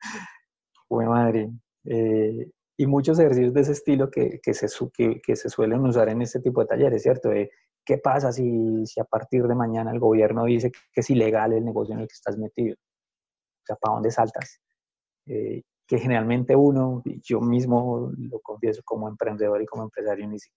fue 0.87 1.05
madre. 1.05 1.49
Eh, 1.85 2.49
y 2.77 2.87
muchos 2.87 3.19
ejercicios 3.19 3.53
de 3.53 3.61
ese 3.61 3.73
estilo 3.73 4.09
que, 4.09 4.39
que 4.41 4.53
se, 4.53 4.67
que, 4.93 5.21
que, 5.21 5.35
se 5.35 5.49
suelen 5.49 5.81
usar 5.81 6.07
en 6.09 6.21
este 6.21 6.39
tipo 6.39 6.61
de 6.61 6.67
talleres, 6.67 7.03
¿cierto? 7.03 7.29
De, 7.29 7.51
¿Qué 7.85 7.97
pasa 7.97 8.31
si, 8.31 8.85
si, 8.85 8.99
a 9.01 9.03
partir 9.03 9.43
de 9.47 9.55
mañana 9.55 9.91
el 9.91 9.99
gobierno 9.99 10.45
dice 10.45 10.71
que 10.71 11.01
es 11.01 11.09
ilegal 11.09 11.53
el 11.53 11.65
negocio 11.65 11.93
en 11.93 12.01
el 12.01 12.07
que 12.07 12.13
estás 12.13 12.37
metido? 12.37 12.75
O 12.75 13.65
sea, 13.65 13.75
¿para 13.75 13.95
dónde 13.95 14.11
saltas? 14.11 14.59
Eh, 15.27 15.61
que 15.89 15.97
generalmente 15.97 16.55
uno, 16.55 17.01
yo 17.23 17.41
mismo 17.41 18.11
lo 18.15 18.39
confieso 18.41 18.83
como 18.85 19.09
emprendedor 19.09 19.59
y 19.59 19.65
como 19.65 19.81
empresario, 19.81 20.27
me 20.27 20.33
dice, 20.33 20.51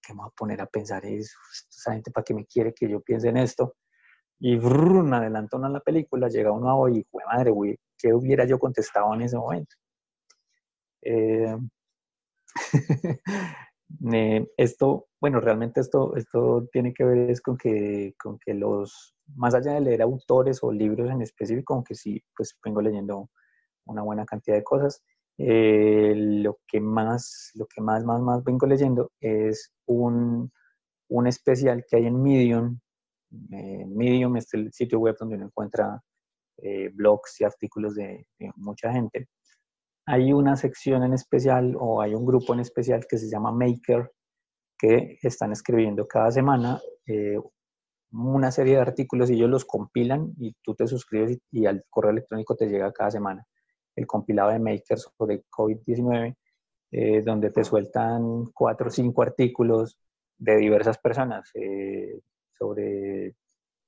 ¿qué 0.00 0.14
me 0.14 0.20
voy 0.20 0.28
a 0.28 0.36
poner 0.36 0.60
a 0.60 0.66
pensar 0.66 1.04
eso? 1.04 1.36
¿Esa 1.68 1.94
gente 1.94 2.12
para 2.12 2.22
qué 2.22 2.32
me 2.32 2.46
quiere 2.46 2.72
que 2.72 2.88
yo 2.88 3.00
piense 3.00 3.28
en 3.28 3.38
esto? 3.38 3.74
Y 4.38 4.54
brrr, 4.54 5.12
adelanta 5.12 5.56
uno 5.56 5.68
la 5.68 5.80
película, 5.80 6.28
llega 6.28 6.52
uno 6.52 6.70
a 6.70 6.76
hoy 6.76 6.98
y, 6.98 7.06
madre, 7.26 7.50
güey, 7.50 7.76
¿qué 7.98 8.14
hubiera 8.14 8.44
yo 8.44 8.60
contestado 8.60 9.12
en 9.14 9.22
ese 9.22 9.36
momento? 9.36 9.74
Eh, 11.02 11.56
esto, 14.56 15.08
bueno, 15.20 15.40
realmente 15.40 15.80
esto, 15.80 16.14
esto 16.14 16.68
tiene 16.70 16.94
que 16.94 17.02
ver 17.02 17.30
es 17.30 17.40
con 17.40 17.56
que, 17.56 18.14
con 18.16 18.38
que 18.38 18.54
los, 18.54 19.16
más 19.34 19.56
allá 19.56 19.72
de 19.72 19.80
leer 19.80 20.02
autores 20.02 20.60
o 20.62 20.70
libros 20.70 21.10
en 21.10 21.20
específico, 21.20 21.74
aunque 21.74 21.96
sí, 21.96 22.22
pues 22.36 22.56
vengo 22.64 22.80
leyendo 22.80 23.28
una 23.86 24.02
buena 24.02 24.24
cantidad 24.24 24.56
de 24.56 24.64
cosas, 24.64 25.02
eh, 25.38 26.14
lo 26.16 26.58
que 26.66 26.80
más, 26.80 27.50
lo 27.54 27.66
que 27.66 27.80
más, 27.80 28.04
más, 28.04 28.20
más 28.20 28.44
vengo 28.44 28.66
leyendo 28.66 29.10
es 29.20 29.72
un, 29.86 30.50
un 31.08 31.26
especial 31.26 31.84
que 31.88 31.96
hay 31.96 32.06
en 32.06 32.22
Medium, 32.22 32.78
Medium 33.30 34.36
es 34.36 34.52
el 34.54 34.72
sitio 34.72 34.98
web 34.98 35.16
donde 35.18 35.36
uno 35.36 35.46
encuentra 35.46 36.02
eh, 36.58 36.90
blogs 36.92 37.40
y 37.40 37.44
artículos 37.44 37.94
de, 37.94 38.26
mucha 38.56 38.92
gente. 38.92 39.28
Hay 40.06 40.32
una 40.32 40.56
sección 40.56 41.02
en 41.02 41.14
especial 41.14 41.74
o 41.78 42.00
hay 42.00 42.14
un 42.14 42.26
grupo 42.26 42.52
en 42.54 42.60
especial 42.60 43.06
que 43.08 43.18
se 43.18 43.30
llama 43.30 43.52
Maker 43.52 44.10
que 44.78 45.18
están 45.22 45.52
escribiendo 45.52 46.06
cada 46.08 46.30
semana 46.32 46.80
eh, 47.06 47.38
una 48.10 48.50
serie 48.50 48.74
de 48.74 48.80
artículos 48.80 49.30
y 49.30 49.34
ellos 49.34 49.48
los 49.48 49.64
compilan 49.64 50.34
y 50.38 50.54
tú 50.62 50.74
te 50.74 50.86
suscribes 50.86 51.38
y, 51.50 51.66
al 51.66 51.84
correo 51.88 52.10
electrónico 52.10 52.56
te 52.56 52.68
llega 52.68 52.92
cada 52.92 53.10
semana 53.10 53.46
el 53.96 54.06
compilado 54.06 54.50
de 54.50 54.58
Maker 54.58 54.98
sobre 54.98 55.44
COVID-19, 55.50 56.36
eh, 56.92 57.22
donde 57.22 57.50
te 57.50 57.64
sueltan 57.64 58.46
cuatro 58.54 58.88
o 58.88 58.90
cinco 58.90 59.22
artículos 59.22 59.98
de 60.38 60.56
diversas 60.56 60.98
personas, 60.98 61.50
sobre, 62.62 63.34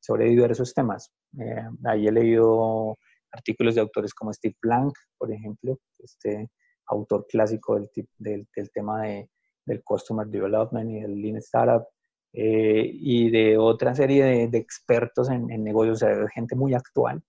sobre 0.00 0.26
diversos 0.26 0.74
temas. 0.74 1.12
Eh, 1.38 1.66
ahí 1.84 2.06
he 2.06 2.12
leído 2.12 2.98
artículos 3.32 3.74
de 3.74 3.80
autores 3.80 4.14
como 4.14 4.32
Steve 4.32 4.56
Blank, 4.62 4.94
por 5.18 5.32
ejemplo, 5.32 5.78
este 5.98 6.50
autor 6.86 7.26
clásico 7.26 7.76
del, 7.76 7.90
del, 8.18 8.46
del 8.54 8.70
tema 8.70 9.02
de, 9.02 9.30
del 9.64 9.82
Customer 9.82 10.26
Development 10.26 10.90
y 10.90 11.00
del 11.00 11.20
Lean 11.20 11.36
Startup, 11.38 11.86
eh, 12.32 12.90
y 12.92 13.30
de 13.30 13.56
otra 13.56 13.94
serie 13.94 14.24
de, 14.24 14.48
de 14.48 14.58
expertos 14.58 15.30
en, 15.30 15.50
en, 15.50 15.62
negocios, 15.62 16.02
o 16.02 16.06
sea, 16.06 16.28
gente 16.34 16.56
muy 16.56 16.74
actual, 16.74 17.22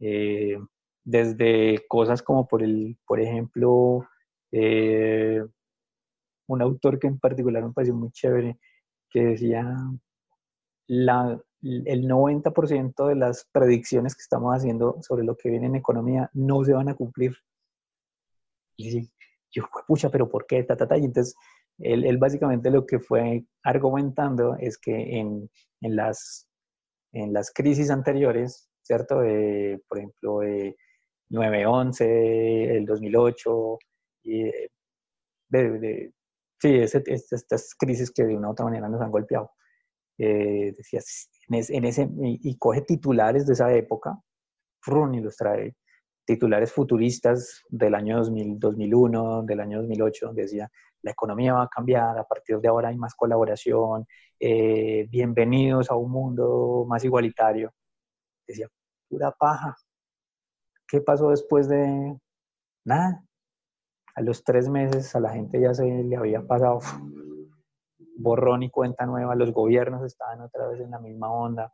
eh, 0.00 0.58
desde 1.04 1.84
cosas 1.88 2.22
como 2.22 2.48
por, 2.48 2.62
el, 2.62 2.96
por 3.06 3.20
ejemplo, 3.20 4.06
un 6.46 6.62
autor 6.62 6.98
que 6.98 7.06
en 7.06 7.18
particular 7.18 7.64
me 7.64 7.72
pareció 7.72 7.94
muy 7.94 8.10
chévere, 8.10 8.58
que 9.10 9.24
decía 9.24 9.76
la, 10.86 11.40
el 11.62 12.08
90% 12.08 13.08
de 13.08 13.14
las 13.16 13.48
predicciones 13.52 14.14
que 14.14 14.22
estamos 14.22 14.54
haciendo 14.54 14.98
sobre 15.00 15.24
lo 15.24 15.36
que 15.36 15.50
viene 15.50 15.66
en 15.66 15.76
economía 15.76 16.30
no 16.34 16.62
se 16.64 16.72
van 16.72 16.88
a 16.88 16.94
cumplir. 16.94 17.36
Y 18.76 19.10
yo, 19.50 19.64
pucha, 19.86 20.10
pero 20.10 20.28
¿por 20.28 20.46
qué? 20.46 20.62
Ta, 20.64 20.76
ta, 20.76 20.96
Y 20.98 21.04
entonces, 21.04 21.34
él, 21.78 22.04
él, 22.04 22.18
básicamente 22.18 22.70
lo 22.70 22.86
que 22.86 22.98
fue 22.98 23.44
argumentando 23.62 24.56
es 24.58 24.78
que 24.78 25.18
en, 25.18 25.50
en, 25.80 25.96
las, 25.96 26.48
en 27.12 27.32
las 27.32 27.50
crisis 27.52 27.90
anteriores, 27.90 28.68
¿cierto? 28.82 29.16
por 29.88 29.98
ejemplo, 29.98 30.40
de 30.40 30.76
9-11, 31.30 32.76
el 32.76 32.86
2008, 32.86 33.78
y 34.24 34.44
de, 34.44 35.78
de, 35.78 36.12
sí, 36.60 36.76
estas 36.76 37.74
crisis 37.78 38.10
que 38.10 38.24
de 38.24 38.36
una 38.36 38.48
u 38.48 38.52
otra 38.52 38.64
manera 38.66 38.88
nos 38.88 39.00
han 39.00 39.10
golpeado 39.10 39.50
eh, 40.18 40.72
decías, 40.76 41.28
en, 41.48 41.84
ese, 41.84 42.08
y, 42.20 42.56
coge 42.58 42.82
titulares 42.82 43.46
de 43.46 43.54
esa 43.54 43.72
época, 43.74 44.18
y 44.86 45.20
los 45.20 45.36
trae, 45.36 45.74
titulares 46.26 46.72
futuristas 46.72 47.62
del 47.68 47.94
año 47.94 48.18
2000, 48.18 48.58
2001, 48.58 49.42
del 49.42 49.60
año 49.60 49.78
2008, 49.78 50.26
donde 50.26 50.42
decía, 50.42 50.70
la 51.02 51.10
economía 51.10 51.54
va 51.54 51.64
a 51.64 51.68
cambiar, 51.68 52.18
a 52.18 52.24
partir 52.24 52.58
de 52.60 52.68
ahora 52.68 52.88
hay 52.88 52.96
más 52.96 53.14
colaboración, 53.14 54.06
eh, 54.40 55.06
bienvenidos 55.10 55.90
a 55.90 55.96
un 55.96 56.10
mundo 56.10 56.86
más 56.88 57.04
igualitario. 57.04 57.72
Decía, 58.46 58.68
pura 59.08 59.30
paja. 59.32 59.76
¿Qué 60.88 61.00
pasó 61.00 61.30
después 61.30 61.68
de 61.68 62.18
nada? 62.84 63.24
A 64.14 64.20
los 64.20 64.44
tres 64.44 64.68
meses 64.68 65.14
a 65.14 65.20
la 65.20 65.30
gente 65.30 65.60
ya 65.60 65.74
se 65.74 65.84
le 65.84 66.16
había 66.16 66.46
pasado 66.46 66.80
borrón 68.16 68.62
y 68.62 68.70
cuenta 68.70 69.06
nueva, 69.06 69.34
los 69.34 69.52
gobiernos 69.52 70.04
estaban 70.04 70.40
otra 70.40 70.68
vez 70.68 70.80
en 70.80 70.90
la 70.90 71.00
misma 71.00 71.32
onda. 71.32 71.72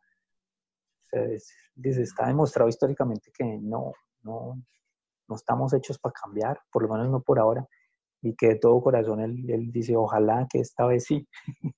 Se, 1.04 1.38
dice, 1.74 2.02
está 2.02 2.26
demostrado 2.26 2.68
históricamente 2.68 3.30
que 3.36 3.44
no, 3.44 3.92
no, 4.22 4.62
no 5.28 5.34
estamos 5.34 5.72
hechos 5.74 5.98
para 5.98 6.12
cambiar, 6.12 6.60
por 6.72 6.82
lo 6.82 6.88
menos 6.88 7.10
no 7.10 7.20
por 7.20 7.38
ahora, 7.38 7.66
y 8.22 8.34
que 8.36 8.48
de 8.48 8.56
todo 8.56 8.80
corazón 8.82 9.20
él, 9.20 9.48
él 9.50 9.70
dice, 9.72 9.96
ojalá 9.96 10.46
que 10.50 10.60
esta 10.60 10.86
vez 10.86 11.04
sí, 11.04 11.28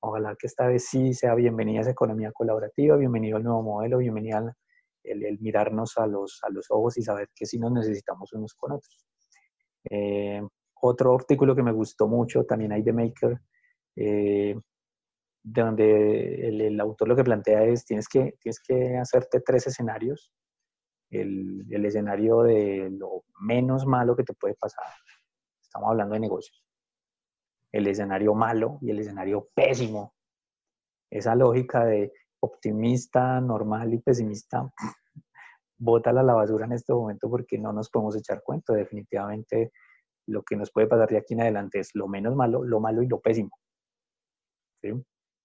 ojalá 0.00 0.36
que 0.36 0.46
esta 0.46 0.66
vez 0.66 0.86
sí 0.86 1.14
sea 1.14 1.34
bienvenida 1.34 1.78
a 1.78 1.82
esa 1.82 1.90
economía 1.90 2.30
colaborativa, 2.32 2.96
bienvenido 2.96 3.38
al 3.38 3.44
nuevo 3.44 3.62
modelo, 3.62 3.98
bienvenida 3.98 4.54
el, 5.04 5.38
mirarnos 5.40 5.96
a 5.98 6.06
los, 6.06 6.40
a 6.42 6.50
los 6.50 6.66
ojos 6.70 6.96
y 6.98 7.02
saber 7.02 7.28
que 7.34 7.46
sí 7.46 7.58
nos 7.58 7.72
necesitamos 7.72 8.32
unos 8.32 8.54
con 8.54 8.72
otros. 8.72 9.06
Eh, 9.90 10.42
otro 10.80 11.14
artículo 11.14 11.54
que 11.54 11.62
me 11.62 11.72
gustó 11.72 12.08
mucho, 12.08 12.44
también 12.44 12.72
hay 12.72 12.82
de 12.82 12.92
Maker, 12.92 13.40
eh, 13.96 14.54
donde 15.42 16.48
el, 16.48 16.80
autor 16.80 17.08
lo 17.08 17.16
que 17.16 17.24
plantea 17.24 17.64
es, 17.64 17.84
tienes 17.84 18.08
que, 18.08 18.34
tienes 18.40 18.60
que 18.60 18.96
hacerte 18.96 19.40
tres 19.40 19.66
escenarios. 19.66 20.32
El, 21.10 21.66
el, 21.70 21.84
escenario 21.84 22.42
de 22.42 22.88
lo 22.90 23.24
menos 23.40 23.86
malo 23.86 24.16
que 24.16 24.24
te 24.24 24.34
puede 24.34 24.54
pasar. 24.54 24.84
Estamos 25.62 25.90
hablando 25.90 26.14
de 26.14 26.20
negocios. 26.20 26.64
El 27.70 27.86
escenario 27.86 28.34
malo 28.34 28.78
y 28.80 28.90
el 28.90 28.98
escenario 28.98 29.48
pésimo. 29.54 30.14
Esa 31.10 31.34
lógica 31.34 31.84
de 31.84 32.12
optimista, 32.44 33.40
normal 33.40 33.94
y 33.94 33.98
pesimista, 33.98 34.70
bótala 35.78 36.22
la 36.22 36.34
basura 36.34 36.66
en 36.66 36.72
este 36.72 36.92
momento 36.92 37.28
porque 37.28 37.58
no 37.58 37.72
nos 37.72 37.90
podemos 37.90 38.16
echar 38.16 38.42
cuenta. 38.42 38.72
Definitivamente 38.72 39.72
lo 40.26 40.42
que 40.42 40.56
nos 40.56 40.70
puede 40.72 40.86
pasar 40.86 41.08
de 41.08 41.18
aquí 41.18 41.34
en 41.34 41.42
adelante 41.42 41.80
es 41.80 41.90
lo 41.94 42.08
menos 42.08 42.34
malo, 42.34 42.64
lo 42.64 42.80
malo 42.80 43.02
y 43.02 43.08
lo 43.08 43.20
pésimo. 43.20 43.50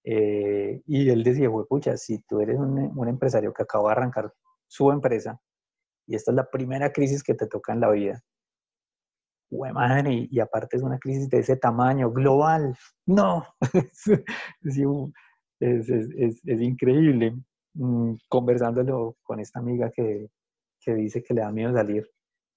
Eh, 0.04 0.82
y 0.86 1.10
él 1.10 1.24
decía, 1.24 1.50
pucha, 1.68 1.98
si 1.98 2.20
tú 2.24 2.42
eres 2.42 2.58
un, 2.58 3.08
empresario 3.08 3.54
que 3.54 3.64
acaba 3.64 3.90
de 3.90 3.92
arrancar 3.92 4.34
su 4.68 4.92
empresa 4.92 5.40
y 6.08 6.16
esta 6.16 6.32
es 6.32 6.36
la 6.36 6.50
primera 6.50 6.92
crisis 6.92 7.24
que 7.24 7.36
te 7.36 7.48
toca 7.48 7.74
en 7.74 7.82
la 7.82 7.92
vida, 7.92 8.22
madre, 9.74 10.28
y, 10.30 10.40
aparte 10.40 10.78
es 10.78 10.84
una 10.84 11.00
crisis 11.00 11.30
de 11.30 11.40
ese 11.40 11.58
tamaño, 11.58 12.12
global, 12.12 12.78
no, 13.06 13.46
es, 15.60 15.90
es, 15.90 16.42
es, 16.46 16.62
increíble. 16.62 17.36
Mm, 17.74 18.16
conversándolo 18.28 19.18
con 19.24 19.40
esta 19.40 19.60
amiga 19.60 19.92
que, 19.92 20.30
que, 20.82 20.96
dice 20.96 21.24
que 21.24 21.34
le 21.34 21.42
da 21.42 21.52
miedo 21.52 21.74
salir, 21.74 22.10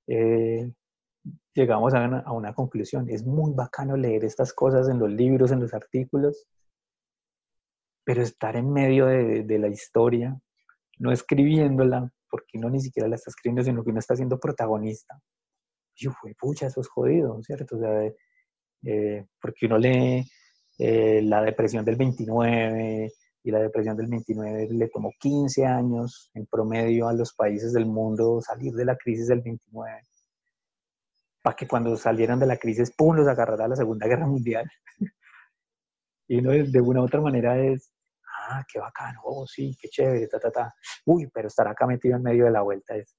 eh, 0.09 0.71
llegamos 1.55 1.95
a 1.95 2.07
una, 2.07 2.21
a 2.21 2.33
una 2.33 2.55
conclusión. 2.55 3.09
Es 3.09 3.25
muy 3.25 3.53
bacano 3.55 3.97
leer 3.97 4.25
estas 4.25 4.53
cosas 4.53 4.89
en 4.89 4.99
los 4.99 5.11
libros, 5.11 5.53
en 5.53 5.61
los 5.61 5.75
artículos, 5.75 6.47
pero 8.05 8.23
estar 8.23 8.57
en 8.57 8.73
medio 8.73 9.07
de, 9.07 9.45
de 9.45 9.59
la 9.59 9.69
historia, 9.69 10.37
no 10.99 11.13
escribiéndola, 11.13 12.11
porque 12.31 12.59
uno 12.59 12.71
ni 12.71 12.81
siquiera 12.81 13.09
la 13.09 13.17
está 13.17 13.31
escribiendo, 13.31 13.63
sino 13.63 13.85
que 13.85 13.91
uno 13.91 13.99
está 13.99 14.17
siendo 14.17 14.41
protagonista. 14.41 15.21
Yo 15.95 16.11
fue, 16.13 16.35
pucha, 16.35 16.67
eso 16.67 16.81
es 16.81 16.89
jodido, 16.89 17.41
¿cierto? 17.43 17.77
O 17.77 17.79
sea, 17.79 18.11
eh, 18.85 19.27
porque 19.41 19.67
uno 19.67 19.79
lee 19.79 20.25
eh, 20.79 21.21
la 21.23 21.43
depresión 21.43 21.85
del 21.85 21.97
29, 21.97 23.13
y 23.45 23.51
la 23.51 23.59
depresión 23.59 23.97
del 23.97 24.07
29 24.07 24.69
le 24.71 24.89
tomó 24.89 25.13
15 25.19 25.67
años 25.67 26.31
en 26.35 26.47
promedio 26.47 27.09
a 27.09 27.13
los 27.13 27.35
países 27.35 27.73
del 27.73 27.87
mundo 27.87 28.41
salir 28.41 28.73
de 28.75 28.85
la 28.85 28.97
crisis 28.97 29.27
del 29.27 29.41
29, 29.41 30.07
para 31.43 31.57
que 31.57 31.67
cuando 31.67 31.97
salieran 31.97 32.39
de 32.39 32.47
la 32.47 32.57
crisis, 32.57 32.93
¡pum!, 32.97 33.17
los 33.17 33.27
agarrara 33.27 33.67
la 33.69 33.77
Segunda 33.77 34.07
Guerra 34.07 34.27
Mundial. 34.27 34.71
y 36.29 36.39
uno 36.39 36.51
de 36.53 36.81
una 36.81 37.01
u 37.01 37.05
otra 37.05 37.21
manera 37.21 37.59
es, 37.59 37.93
ah, 38.49 38.65
qué 38.73 38.79
bacano, 38.79 39.21
oh, 39.25 39.47
sí, 39.47 39.77
qué 39.81 39.89
chévere, 39.89 40.29
ta, 40.29 40.39
ta, 40.39 40.53
ta. 40.53 40.75
Uy, 41.05 41.29
pero 41.33 41.49
estar 41.49 41.67
acá 41.67 41.87
metido 41.87 42.17
en 42.17 42.23
medio 42.23 42.45
de 42.45 42.53
la 42.53 42.63
vuelta 42.63 42.95
es, 42.95 43.17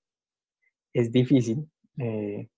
es 0.93 1.11
difícil. 1.11 1.69
Eh, 1.97 2.49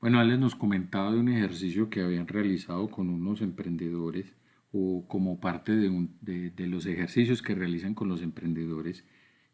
Bueno, 0.00 0.18
Alex 0.18 0.38
nos 0.38 0.54
comentaba 0.54 1.12
de 1.12 1.18
un 1.18 1.28
ejercicio 1.28 1.90
que 1.90 2.00
habían 2.00 2.26
realizado 2.26 2.88
con 2.88 3.10
unos 3.10 3.42
emprendedores 3.42 4.32
o 4.72 5.06
como 5.06 5.40
parte 5.40 5.72
de, 5.76 6.66
los 6.66 6.86
ejercicios 6.86 7.42
que 7.42 7.54
realizan 7.54 7.94
con 7.94 8.08
los 8.08 8.22
emprendedores 8.22 9.04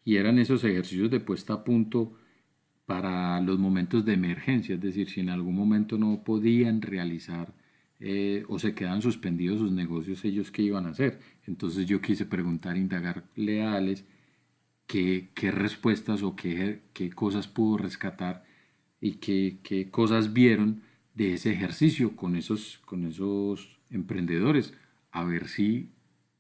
y 0.05 0.17
eran 0.17 0.39
esos 0.39 0.63
ejercicios 0.63 1.11
de 1.11 1.19
puesta 1.19 1.55
a 1.55 1.65
punto 1.65 2.15
para 2.87 3.41
los 3.41 3.59
momentos 3.59 4.05
de 4.05 4.13
emergencia, 4.13 4.77
es 4.77 4.81
decir, 4.81 5.11
si 5.11 5.21
en 5.21 5.31
algún 5.31 5.57
momento 5.57 5.99
no 5.99 6.23
podían 6.23 6.81
realizar 6.81 7.53
eh, 7.99 8.45
o 8.49 8.61
se 8.61 8.75
quedan 8.75 9.03
suspendidos 9.03 9.59
sus 9.59 9.73
negocios, 9.73 10.25
ellos 10.25 10.53
qué 10.53 10.63
iban 10.63 10.87
a 10.87 10.91
hacer. 10.91 11.19
Entonces 11.47 11.87
yo 11.87 12.01
quise 12.01 12.25
preguntar, 12.27 12.77
indagarle 12.77 13.63
a 13.65 13.75
Alex 13.75 14.05
qué, 14.87 15.31
qué 15.35 15.51
respuestas 15.51 16.23
o 16.23 16.37
qué 16.37 16.83
cosas 17.17 17.49
pudo 17.49 17.79
rescatar 17.79 18.46
y 19.07 19.61
qué, 19.63 19.89
cosas 19.91 20.33
vieron 20.33 20.83
de 21.15 21.35
ese 21.35 21.53
ejercicio 21.53 22.17
con 22.17 22.37
esos, 22.37 22.79
con 22.85 23.05
esos 23.05 23.79
emprendedores, 23.91 24.75
a 25.13 25.25
ver 25.25 25.49
si 25.49 25.93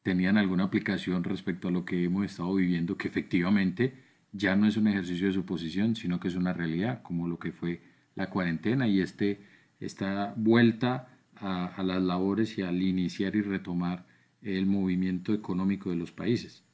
tenían 0.02 0.36
alguna 0.36 0.64
aplicación 0.64 1.24
respecto 1.24 1.68
a 1.68 1.70
lo 1.70 1.84
que 1.84 2.04
hemos 2.04 2.24
estado 2.26 2.54
viviendo, 2.54 2.96
que 2.96 3.08
efectivamente 3.08 3.94
ya 4.32 4.56
no 4.56 4.66
es 4.66 4.76
un 4.76 4.88
ejercicio 4.88 5.28
de 5.28 5.32
suposición, 5.32 5.96
sino 5.96 6.20
que 6.20 6.28
es 6.28 6.34
una 6.34 6.52
realidad, 6.52 7.02
como 7.02 7.28
lo 7.28 7.38
que 7.38 7.52
fue 7.52 7.80
la 8.14 8.30
cuarentena 8.30 8.86
y 8.88 9.00
este, 9.00 9.40
esta 9.80 10.34
vuelta 10.36 11.08
a, 11.36 11.66
a 11.66 11.82
las 11.82 12.02
labores 12.02 12.58
y 12.58 12.62
al 12.62 12.82
iniciar 12.82 13.36
y 13.36 13.42
retomar 13.42 14.06
el 14.42 14.66
movimiento 14.66 15.32
económico 15.32 15.90
de 15.90 15.96
los 15.96 16.12
países. 16.12 16.64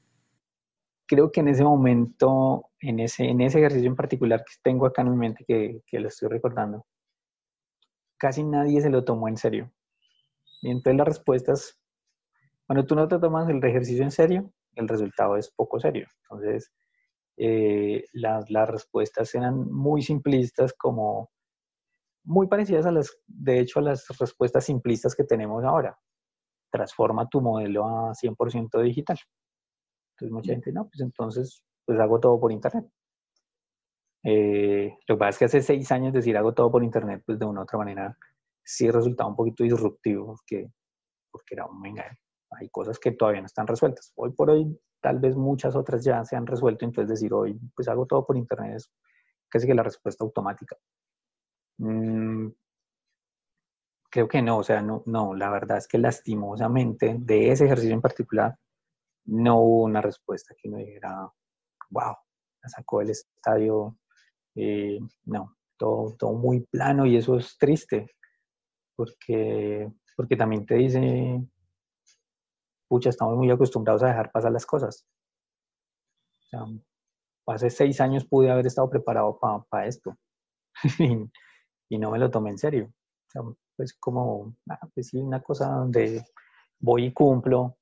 Creo 1.07 1.31
que 1.31 1.41
en 1.41 1.49
ese 1.49 1.65
momento, 1.65 2.71
en 2.83 3.01
ese, 3.01 3.25
en 3.25 3.41
ese 3.41 3.59
ejercicio 3.59 3.89
en 3.89 3.97
particular 3.97 4.45
que 4.45 4.55
tengo 4.63 4.87
acá 4.87 5.03
en 5.03 5.11
mi 5.11 5.17
mente, 5.17 5.45
que, 5.47 5.83
que 5.87 6.01
lo 6.01 6.09
estoy 6.09 6.29
recordando, 6.29 6.85
casi 8.19 8.43
nadie 8.43 8.81
se 8.81 8.91
lo 8.91 9.05
tomó 9.05 9.29
en 9.29 9.37
serio. 9.37 9.73
Y 10.61 10.71
entonces 10.71 10.97
las 10.97 11.09
respuestas, 11.09 11.81
cuando 12.67 12.85
tú 12.85 12.95
no 12.95 13.09
te 13.09 13.19
tomas 13.19 13.49
el 13.49 13.65
ejercicio 13.65 14.03
en 14.03 14.11
serio, 14.11 14.53
el 14.75 14.89
resultado 14.89 15.37
es 15.37 15.51
poco 15.51 15.81
serio. 15.81 16.07
Entonces, 16.23 16.73
eh, 17.37 18.05
las, 18.13 18.51
las 18.51 18.69
respuestas 18.69 19.35
eran 19.35 19.71
muy 19.73 20.03
simplistas, 20.03 20.73
como 20.75 21.31
muy 22.25 22.47
parecidas 22.47 22.87
a 22.87 22.93
las, 22.93 23.17
de 23.27 23.61
hecho, 23.61 23.81
a 23.81 23.83
las 23.83 24.07
respuestas 24.19 24.65
simplistas 24.65 25.15
que 25.15 25.25
tenemos 25.25 25.65
ahora. 25.65 25.99
Transforma 26.71 27.29
tu 27.29 27.41
modelo 27.41 27.87
a 27.87 28.15
100% 28.15 28.81
digital. 28.83 29.19
Entonces 30.13 30.33
mucha 30.33 30.53
gente, 30.53 30.73
no, 30.73 30.89
pues 30.89 31.01
entonces, 31.01 31.65
pues 31.93 32.01
hago 32.01 32.19
todo 32.21 32.41
por 32.41 32.51
internet. 32.51 32.87
Eh, 34.25 34.97
lo 35.07 35.17
que 35.17 35.19
pasa 35.19 35.29
es 35.31 35.39
que 35.39 35.45
hace 35.45 35.61
seis 35.61 35.93
años 35.93 36.15
decir 36.15 36.37
hago 36.39 36.55
todo 36.55 36.71
por 36.71 36.83
internet, 36.83 37.23
pues 37.27 37.39
de 37.39 37.45
una 37.45 37.61
u 37.61 37.63
otra 37.65 37.79
manera 37.79 38.17
sí 38.65 38.91
resultaba 38.91 39.29
un 39.29 39.37
poquito 39.37 39.63
disruptivo, 39.63 40.27
porque, 40.29 40.71
porque 41.31 41.55
era 41.55 41.67
un 41.67 41.83
venga, 41.83 42.17
hay 42.53 42.71
cosas 42.71 42.99
que 42.99 43.13
todavía 43.13 43.43
no 43.43 43.47
están 43.47 43.67
resueltas. 43.67 44.11
Hoy 44.17 44.33
por 44.33 44.49
hoy, 44.49 44.79
tal 45.03 45.19
vez 45.19 45.37
muchas 45.37 45.77
otras 45.77 46.03
ya 46.03 46.25
se 46.25 46.35
han 46.35 46.47
resuelto, 46.47 46.87
entonces 46.87 47.11
decir 47.11 47.35
hoy, 47.35 47.61
pues 47.77 47.89
hago 47.89 48.07
todo 48.07 48.25
por 48.25 48.39
internet 48.39 48.77
es 48.77 48.91
casi 49.51 49.67
que 49.67 49.75
la 49.75 49.83
respuesta 49.83 50.25
automática. 50.25 50.77
Mm, 51.79 52.49
creo 54.11 54.29
que 54.29 54.41
no, 54.41 54.59
o 54.59 54.63
sea, 54.63 54.81
no, 54.81 55.03
no, 55.05 55.35
la 55.35 55.51
verdad 55.51 55.77
es 55.77 55.89
que 55.89 55.99
lastimosamente 55.99 57.17
de 57.19 57.51
ese 57.53 57.67
ejercicio 57.67 57.93
en 57.95 58.01
particular, 58.01 58.57
no 59.27 59.59
hubo 59.59 59.83
una 59.85 60.01
respuesta 60.01 60.55
que 60.57 60.69
no 60.71 60.79
dijera, 60.79 61.31
wow, 61.93 62.17
la 62.63 62.69
sacó 62.69 63.01
del 63.01 63.11
estadio. 63.11 63.97
Eh, 64.55 64.99
no, 65.25 65.57
todo, 65.79 66.15
todo 66.19 66.33
muy 66.35 66.61
plano 66.67 67.07
y 67.07 67.17
eso 67.17 67.39
es 67.39 67.57
triste, 67.59 68.07
porque, 68.97 69.91
porque 70.17 70.37
también 70.37 70.67
te 70.67 70.75
dice, 70.75 71.43
pucha, 72.89 73.11
estamos 73.11 73.37
muy 73.37 73.51
acostumbrados 73.51 74.03
a 74.03 74.09
dejar 74.09 74.31
pasar 74.33 74.53
las 74.53 74.67
cosas. 74.67 75.07
hace 77.47 77.71
seis 77.71 78.01
años 78.01 78.27
pude 78.27 78.51
haber 78.51 78.67
estado 78.67 78.91
preparado 78.91 79.39
para 79.69 79.87
esto 79.87 80.17
y, 81.89 81.99
no 81.99 82.11
me 82.11 82.19
lo 82.19 82.31
tomé 82.31 82.51
en 82.51 82.59
serio. 82.59 82.93
pues 83.77 83.95
como, 83.99 84.55
ah, 84.69 84.89
pues 84.95 85.09
sí, 85.09 85.19
una 85.19 85.43
cosa 85.43 85.69
donde 85.69 86.25
voy 86.79 87.07
y 87.07 87.13
cumplo, 87.13 87.79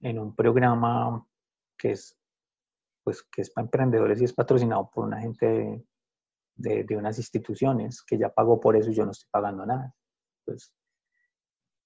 en 0.00 0.18
un 0.18 0.34
programa 0.34 1.26
que 1.76 1.92
es, 1.92 2.16
pues, 3.04 3.22
que 3.22 3.42
es 3.42 3.50
para 3.50 3.64
emprendedores 3.64 4.20
y 4.20 4.24
es 4.24 4.32
patrocinado 4.32 4.90
por 4.92 5.04
una 5.04 5.20
gente 5.20 5.84
de, 6.56 6.84
de, 6.84 6.96
unas 6.96 7.18
instituciones 7.18 8.02
que 8.02 8.18
ya 8.18 8.28
pagó 8.30 8.58
por 8.60 8.76
eso 8.76 8.90
y 8.90 8.94
yo 8.94 9.04
no 9.04 9.12
estoy 9.12 9.28
pagando 9.30 9.66
nada. 9.66 9.94
Pues, 10.44 10.72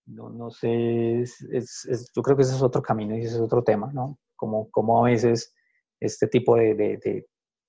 no, 0.07 0.31
no 0.31 0.51
sé, 0.51 1.21
es, 1.21 1.41
es, 1.51 2.11
yo 2.15 2.23
creo 2.23 2.37
que 2.37 2.43
ese 2.43 2.55
es 2.55 2.63
otro 2.63 2.83
camino 2.83 3.17
y 3.17 3.21
ese 3.21 3.37
es 3.37 3.41
otro 3.41 3.63
tema, 3.63 3.93
¿no? 3.93 4.19
Como, 4.37 4.71
como 4.71 5.05
a 5.05 5.11
veces 5.11 5.55
este 6.01 6.27
tipo 6.27 6.57
de, 6.57 6.75
de, 6.75 7.27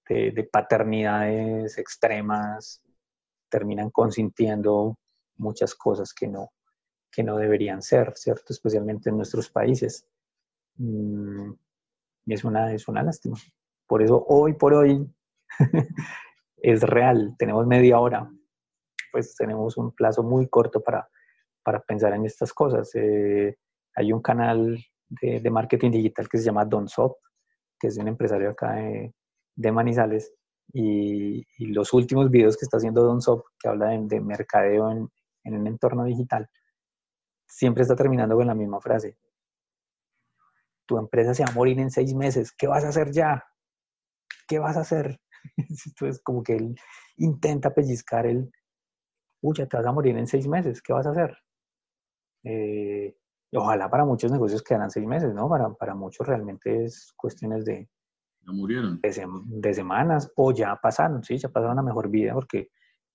de 0.07 0.43
paternidades 0.51 1.77
extremas 1.77 2.81
terminan 3.49 3.89
consintiendo 3.91 4.97
muchas 5.37 5.75
cosas 5.75 6.13
que 6.13 6.27
no, 6.27 6.51
que 7.11 7.23
no 7.23 7.37
deberían 7.37 7.81
ser, 7.81 8.13
¿cierto? 8.15 8.53
Especialmente 8.53 9.09
en 9.09 9.17
nuestros 9.17 9.49
países. 9.49 10.07
Mm, 10.77 11.51
es 12.25 12.43
una, 12.43 12.73
es 12.73 12.87
una 12.87 13.03
lástima. 13.03 13.37
Por 13.87 14.01
eso 14.01 14.23
hoy 14.27 14.53
por 14.53 14.73
hoy 14.73 15.05
es 16.57 16.81
real, 16.83 17.35
tenemos 17.37 17.65
media 17.67 17.99
hora, 17.99 18.29
pues 19.11 19.35
tenemos 19.35 19.77
un 19.77 19.91
plazo 19.93 20.23
muy 20.23 20.47
corto 20.47 20.81
para, 20.81 21.07
para 21.63 21.81
pensar 21.81 22.13
en 22.13 22.25
estas 22.25 22.53
cosas. 22.53 22.89
Eh, 22.95 23.57
hay 23.95 24.13
un 24.13 24.21
canal 24.21 24.77
de, 25.09 25.49
marketing 25.49 25.91
digital 25.91 26.29
que 26.29 26.37
se 26.37 26.45
llama 26.45 26.65
Donsop, 26.65 27.17
que 27.79 27.87
es 27.87 27.97
un 27.97 28.07
empresario 28.07 28.51
acá 28.51 28.73
de, 28.73 29.13
de 29.55 29.71
Manizales, 29.71 30.33
y, 30.73 31.45
los 31.73 31.93
últimos 31.93 32.29
videos 32.31 32.55
que 32.55 32.65
está 32.65 32.77
haciendo 32.77 33.03
Donsop, 33.03 33.45
que 33.59 33.67
habla 33.67 33.89
de, 33.89 34.21
mercadeo 34.21 34.89
en, 34.91 35.09
en 35.43 35.55
un 35.55 35.67
entorno 35.67 36.05
digital, 36.05 36.47
siempre 37.45 37.81
está 37.81 37.95
terminando 37.95 38.35
con 38.35 38.47
la 38.47 38.55
misma 38.55 38.79
frase 38.79 39.17
tu 40.91 40.97
empresa 40.97 41.33
se 41.33 41.45
va 41.45 41.51
a 41.51 41.55
morir 41.55 41.79
en 41.79 41.89
seis 41.89 42.13
meses, 42.13 42.51
¿qué 42.51 42.67
vas 42.67 42.83
a 42.83 42.89
hacer 42.89 43.11
ya? 43.11 43.41
¿Qué 44.45 44.59
vas 44.59 44.75
a 44.75 44.81
hacer? 44.81 45.21
Entonces, 45.57 46.21
como 46.21 46.43
que 46.43 46.57
él 46.57 46.75
intenta 47.15 47.73
pellizcar 47.73 48.25
el, 48.25 48.51
pucha, 49.39 49.65
te 49.67 49.77
vas 49.77 49.85
a 49.85 49.93
morir 49.93 50.17
en 50.17 50.27
seis 50.27 50.49
meses, 50.49 50.81
¿qué 50.81 50.91
vas 50.91 51.07
a 51.07 51.11
hacer? 51.11 51.37
Eh, 52.43 53.15
ojalá 53.53 53.89
para 53.89 54.03
muchos 54.03 54.33
negocios 54.33 54.61
quedaran 54.63 54.91
seis 54.91 55.07
meses, 55.07 55.33
¿no? 55.33 55.47
Para, 55.47 55.73
para 55.75 55.95
muchos 55.95 56.27
realmente 56.27 56.83
es 56.83 57.13
cuestiones 57.15 57.63
de, 57.63 57.87
ya 58.45 58.51
murieron. 58.51 58.99
De, 59.01 59.73
semanas 59.73 60.29
o 60.35 60.51
ya 60.51 60.75
pasaron, 60.75 61.23
sí, 61.23 61.37
ya 61.37 61.47
pasaron 61.47 61.79
a 61.79 61.83
mejor 61.83 62.09
vida 62.09 62.33
porque, 62.33 62.67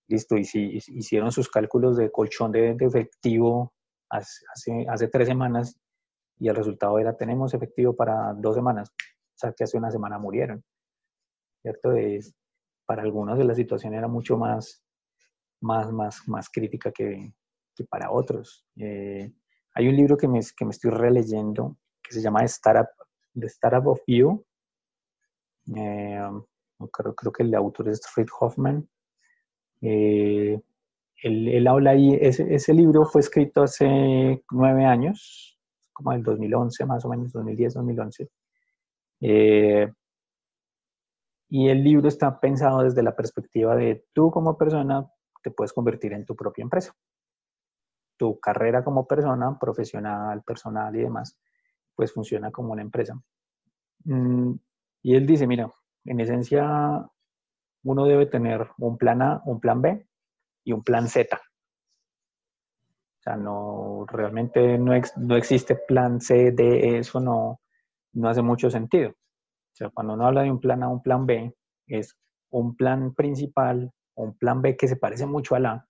listo, 0.09 0.39
y 0.39 0.45
si 0.45 0.79
hicieron 0.87 1.31
sus 1.31 1.51
cálculos 1.51 1.99
de 1.99 2.11
colchón 2.11 2.53
de, 2.53 2.75
efectivo 2.81 3.75
hace, 4.09 4.87
hace, 4.89 5.09
tres 5.09 5.29
semanas 5.29 5.79
y 6.39 6.49
el 6.49 6.57
resultado 6.57 6.99
era 6.99 7.17
tenemos 7.17 7.55
efectivo 7.55 7.95
para 7.95 8.33
dos 8.35 8.55
semanas, 8.55 8.91
o 8.91 9.39
sea 9.39 9.53
que 9.53 9.65
hace 9.65 9.79
una 9.79 9.91
semana 9.91 10.19
murieron, 10.19 10.63
¿cierto? 11.63 11.93
Es, 11.93 12.35
para 12.87 13.03
algunos 13.03 13.39
la 13.39 13.55
situación 13.55 13.95
era 13.95 14.09
mucho 14.09 14.37
más, 14.37 14.85
más, 15.61 15.93
más, 15.93 16.29
más 16.29 16.49
crítica 16.49 16.93
que, 16.93 17.33
que 17.75 17.85
para 17.85 18.11
otros. 18.11 18.65
Eh, 18.77 19.33
hay 19.75 19.89
un 19.89 19.97
libro 19.97 20.17
que 20.17 20.29
me, 20.29 20.41
que 20.57 20.65
me 20.65 20.71
estoy 20.71 20.91
releyendo 20.91 21.77
que 22.03 22.15
se 22.15 22.23
llama 22.23 22.45
Startup, 22.45 22.89
The 23.35 23.47
Startup 23.47 23.87
of 23.87 24.01
You. 24.07 24.45
Eh, 25.77 26.21
creo, 26.93 27.15
creo, 27.15 27.33
que 27.33 27.43
el 27.43 27.55
autor 27.55 27.89
es 27.89 28.01
Fred 28.07 28.29
Hoffman. 28.41 28.89
Eh, 29.83 30.61
él, 31.23 31.67
habla 31.67 31.91
ahí, 31.91 32.17
ese, 32.21 32.55
ese 32.55 32.73
libro 32.73 33.05
fue 33.05 33.21
escrito 33.21 33.63
hace 33.63 34.45
nueve 34.51 34.85
años, 34.85 35.56
como 35.97 36.13
del 36.13 36.23
2011, 36.23 36.85
más 36.85 37.05
o 37.05 37.09
menos, 37.09 37.33
2010, 37.33 37.75
2011. 37.75 38.29
Eh, 39.23 39.91
y 41.49 41.69
el 41.69 41.83
libro 41.83 42.09
está 42.09 42.39
pensado 42.39 42.83
desde 42.83 43.03
la 43.03 43.17
perspectiva 43.17 43.75
de 43.75 44.05
tú 44.13 44.31
como 44.31 44.59
persona 44.59 45.11
te 45.43 45.51
puedes 45.51 45.73
convertir 45.73 46.13
en 46.13 46.27
tu 46.27 46.37
propia 46.37 46.63
empresa. 46.63 46.93
Tu 48.19 48.39
carrera 48.41 48.85
como 48.85 49.07
persona, 49.07 49.59
profesional, 49.59 50.43
personal 50.43 50.95
y 50.97 51.01
demás, 51.01 51.39
pues 51.95 52.13
funciona 52.13 52.51
como 52.51 52.73
una 52.73 52.83
empresa. 52.83 53.19
Mm, 54.05 54.53
y 55.03 55.15
él 55.15 55.27
dice, 55.27 55.47
mira, 55.47 55.71
en 56.05 56.21
esencia 56.21 57.09
uno 57.85 58.05
debe 58.05 58.27
tener 58.27 58.69
un 58.79 58.99
plan 58.99 59.23
A, 59.23 59.41
un 59.47 59.61
plan 59.61 59.81
B 59.81 60.07
y 60.65 60.73
un 60.73 60.83
plan 60.83 61.09
Z. 61.09 61.41
Sea, 63.27 63.35
no, 63.37 64.07
realmente 64.07 64.79
no, 64.79 64.93
no 65.17 65.37
existe 65.37 65.75
plan 65.75 66.21
C, 66.21 66.53
D, 66.53 66.97
eso 66.97 67.19
no, 67.19 67.61
no 68.13 68.29
hace 68.29 68.41
mucho 68.41 68.71
sentido. 68.71 69.11
O 69.11 69.75
sea, 69.75 69.91
cuando 69.91 70.15
uno 70.15 70.29
habla 70.29 70.43
de 70.43 70.51
un 70.53 70.61
plan 70.61 70.85
A, 70.85 70.89
un 70.89 71.03
plan 71.03 71.27
B, 71.27 71.53
es 71.89 72.17
un 72.51 72.77
plan 72.77 73.15
principal, 73.15 73.91
un 74.15 74.39
plan 74.39 74.63
B 74.63 74.77
que 74.77 74.87
se 74.87 74.95
parece 74.95 75.27
mucho 75.27 75.57
al 75.57 75.67
A, 75.67 75.89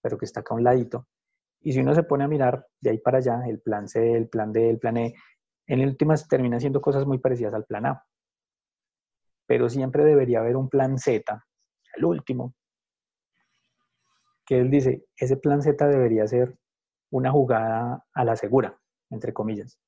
pero 0.00 0.16
que 0.16 0.26
está 0.26 0.40
acá 0.40 0.54
a 0.54 0.58
un 0.58 0.62
ladito. 0.62 1.08
Y 1.60 1.72
si 1.72 1.80
uno 1.80 1.92
se 1.92 2.04
pone 2.04 2.22
a 2.22 2.28
mirar 2.28 2.64
de 2.80 2.90
ahí 2.90 2.98
para 2.98 3.18
allá, 3.18 3.42
el 3.48 3.60
plan 3.60 3.88
C, 3.88 4.12
el 4.12 4.28
plan 4.28 4.52
D, 4.52 4.70
el 4.70 4.78
plan 4.78 4.96
E, 4.96 5.16
en 5.66 5.80
últimas 5.80 6.28
termina 6.28 6.60
siendo 6.60 6.80
cosas 6.80 7.04
muy 7.04 7.18
parecidas 7.18 7.54
al 7.54 7.64
plan 7.64 7.86
A. 7.86 8.06
Pero 9.48 9.68
siempre 9.68 10.04
debería 10.04 10.38
haber 10.38 10.54
un 10.54 10.68
plan 10.68 10.98
Z, 10.98 11.44
el 11.96 12.04
último, 12.04 12.54
que 14.46 14.60
él 14.60 14.70
dice, 14.70 15.04
ese 15.16 15.36
plan 15.36 15.62
Z 15.62 15.84
debería 15.88 16.28
ser 16.28 16.56
una 17.10 17.30
jugada 17.30 18.04
a 18.12 18.24
la 18.24 18.36
segura, 18.36 18.78
entre 19.10 19.32
comillas. 19.32 19.78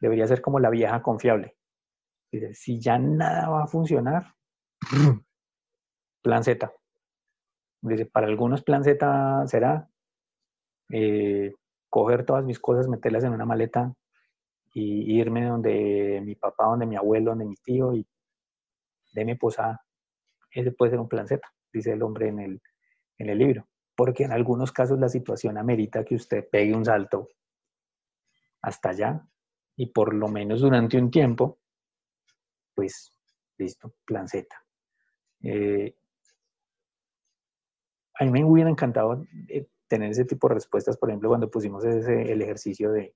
Debería 0.00 0.26
ser 0.26 0.40
como 0.40 0.58
la 0.58 0.70
vieja 0.70 1.02
confiable. 1.02 1.56
Dice, 2.30 2.54
si 2.54 2.80
ya 2.80 2.98
nada 2.98 3.48
va 3.48 3.64
a 3.64 3.66
funcionar, 3.66 4.34
plan 6.22 6.44
Z. 6.44 6.72
Dice, 7.82 8.06
para 8.06 8.26
algunos 8.26 8.62
plan 8.62 8.84
Z 8.84 9.46
será 9.46 9.88
eh, 10.90 11.52
coger 11.88 12.24
todas 12.24 12.44
mis 12.44 12.58
cosas, 12.58 12.88
meterlas 12.88 13.24
en 13.24 13.32
una 13.32 13.44
maleta 13.44 13.94
y 14.74 15.18
irme 15.20 15.44
donde 15.44 16.22
mi 16.24 16.34
papá, 16.34 16.64
donde 16.64 16.86
mi 16.86 16.96
abuelo, 16.96 17.32
donde 17.32 17.44
mi 17.44 17.56
tío 17.56 17.92
y 17.94 18.06
de 19.12 19.24
mi 19.24 19.34
posada. 19.34 19.84
Ese 20.50 20.72
puede 20.72 20.92
ser 20.92 21.00
un 21.00 21.08
plan 21.08 21.26
Z, 21.26 21.40
dice 21.72 21.92
el 21.92 22.02
hombre 22.02 22.28
en 22.28 22.40
el, 22.40 22.62
en 23.18 23.30
el 23.30 23.38
libro. 23.38 23.66
Porque 23.94 24.24
en 24.24 24.32
algunos 24.32 24.72
casos 24.72 24.98
la 24.98 25.08
situación 25.08 25.58
amerita 25.58 26.04
que 26.04 26.14
usted 26.14 26.48
pegue 26.50 26.74
un 26.74 26.84
salto 26.84 27.28
hasta 28.62 28.90
allá 28.90 29.26
y 29.76 29.86
por 29.86 30.14
lo 30.14 30.28
menos 30.28 30.60
durante 30.60 30.98
un 30.98 31.10
tiempo, 31.10 31.58
pues 32.74 33.12
listo, 33.58 33.94
plan 34.04 34.28
Z. 34.28 34.46
Eh, 35.42 35.94
a 38.14 38.24
mí 38.24 38.30
me 38.30 38.44
hubiera 38.44 38.70
encantado 38.70 39.24
eh, 39.48 39.66
tener 39.88 40.10
ese 40.10 40.24
tipo 40.24 40.48
de 40.48 40.54
respuestas, 40.54 40.96
por 40.96 41.10
ejemplo, 41.10 41.28
cuando 41.28 41.50
pusimos 41.50 41.84
ese, 41.84 42.32
el 42.32 42.40
ejercicio 42.42 42.92
de, 42.92 43.14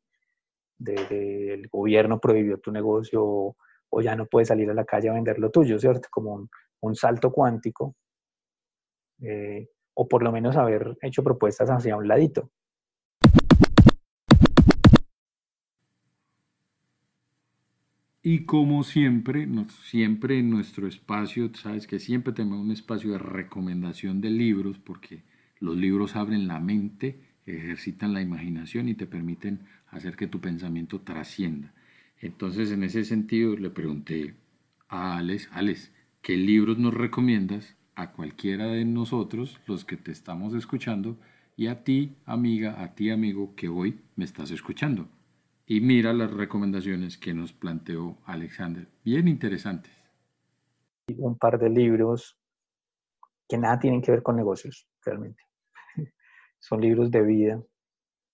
el 0.79 1.69
gobierno 1.69 2.21
prohibió 2.21 2.59
tu 2.59 2.71
negocio 2.71 3.23
o, 3.25 3.57
ya 4.03 4.15
no 4.15 4.27
puedes 4.27 4.49
salir 4.49 4.69
a 4.71 4.75
la 4.75 4.85
calle 4.85 5.09
a 5.09 5.15
vender 5.15 5.39
lo 5.39 5.51
tuyo, 5.51 5.79
¿cierto? 5.79 6.09
Como 6.11 6.49
un, 6.81 6.95
salto 6.95 7.33
cuántico, 7.33 7.97
eh, 9.23 9.71
o 9.97 10.07
por 10.07 10.23
lo 10.23 10.31
menos 10.31 10.57
haber 10.57 10.97
hecho 11.01 11.25
propuestas 11.25 11.71
hacia 11.71 11.97
un 11.97 12.07
ladito. 12.07 12.51
Y 18.23 18.45
como 18.45 18.83
siempre, 18.83 19.49
siempre 19.85 20.39
en 20.39 20.51
nuestro 20.51 20.87
espacio, 20.87 21.51
sabes 21.55 21.87
que 21.87 21.99
siempre 21.99 22.33
tenemos 22.33 22.59
un 22.59 22.73
espacio 22.73 23.13
de 23.13 23.19
recomendación 23.19 24.21
de 24.21 24.31
libros, 24.31 24.79
porque 24.79 25.23
los 25.61 25.77
libros 25.77 26.17
abren 26.17 26.49
la 26.49 26.61
mente, 26.61 27.21
ejercitan 27.47 28.13
la 28.13 28.21
imaginación 28.21 28.89
y 28.89 28.95
te 28.95 29.07
permiten 29.07 29.61
hacer 29.91 30.17
que 30.17 30.27
tu 30.27 30.41
pensamiento 30.41 31.01
trascienda. 31.01 31.73
Entonces, 32.21 32.73
en 32.73 32.83
ese 32.83 33.05
sentido, 33.05 33.57
le 33.57 33.71
pregunté 33.71 34.35
a 34.89 35.19
Alex, 35.19 35.49
Alex, 35.53 35.93
¿qué 36.21 36.37
libros 36.37 36.79
nos 36.79 36.95
recomiendas 36.95 37.77
a 37.97 38.13
cualquiera 38.13 38.67
de 38.67 38.85
nosotros, 38.85 39.59
los 39.67 39.85
que 39.85 39.97
te 39.97 40.13
estamos 40.13 40.55
escuchando, 40.55 41.17
y 41.57 41.69
a 41.69 41.83
ti, 41.83 42.17
amiga, 42.27 42.83
a 42.83 42.95
ti, 42.95 43.11
amigo, 43.11 43.55
que 43.57 43.69
hoy 43.69 44.01
me 44.15 44.25
estás 44.27 44.51
escuchando? 44.51 45.09
Y 45.67 45.81
mira 45.81 46.13
las 46.13 46.31
recomendaciones 46.31 47.17
que 47.17 47.35
nos 47.35 47.53
planteó 47.53 48.19
Alexander, 48.27 48.87
bien 49.03 49.27
interesantes. 49.27 49.93
Un 51.17 51.39
par 51.39 51.59
de 51.59 51.71
libros 51.71 52.39
que 53.49 53.57
nada 53.57 53.79
tienen 53.79 54.03
que 54.03 54.13
ver 54.13 54.23
con 54.23 54.37
negocios, 54.37 54.87
realmente. 55.05 55.43
Son 56.59 56.81
libros 56.81 57.11
de 57.11 57.23
vida. 57.23 57.63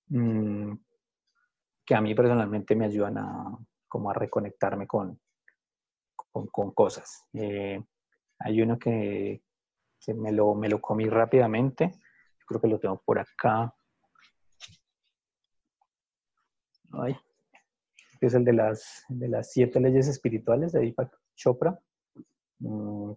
Mm, 0.08 0.74
que 1.84 1.94
a 1.94 2.00
mí 2.00 2.14
personalmente 2.14 2.74
me 2.74 2.86
ayudan 2.86 3.18
a, 3.18 3.58
como 3.88 4.10
a 4.10 4.14
reconectarme 4.14 4.86
con, 4.86 5.20
con, 6.32 6.70
cosas. 6.72 7.26
Eh, 7.32 7.82
hay 8.38 8.62
uno 8.62 8.78
que, 8.78 9.42
me, 10.08 10.32
lo, 10.32 10.54
me 10.54 10.68
lo 10.68 10.80
comí 10.80 11.08
rápidamente, 11.08 11.90
yo 11.92 12.46
creo 12.46 12.60
que 12.60 12.68
lo 12.68 12.78
tengo 12.78 13.00
por 13.04 13.18
acá. 13.18 13.74
Ay, 16.92 17.16
es 18.26 18.34
el 18.34 18.44
de 18.44 18.52
las, 18.52 19.04
de 19.08 19.28
las 19.28 19.52
siete 19.52 19.80
leyes 19.80 20.06
espirituales 20.06 20.72
de 20.72 20.80
Deepak 20.80 21.12
Chopra. 21.34 21.78
Mm. 22.60 23.12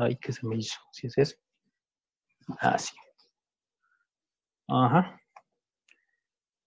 Ay, 0.00 0.16
¿qué 0.16 0.32
se 0.32 0.46
me 0.46 0.56
hizo? 0.56 0.78
¿Sí 0.92 1.06
es 1.06 1.18
eso? 1.18 1.36
Ah, 2.60 2.78
sí. 2.78 2.94
Ajá. 4.68 5.20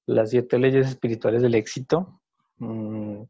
Las 0.06 0.30
siete 0.30 0.58
leyes 0.58 0.88
espirituales 0.88 1.42
del 1.42 1.56
éxito. 1.56 2.22
Mm, 2.58 3.24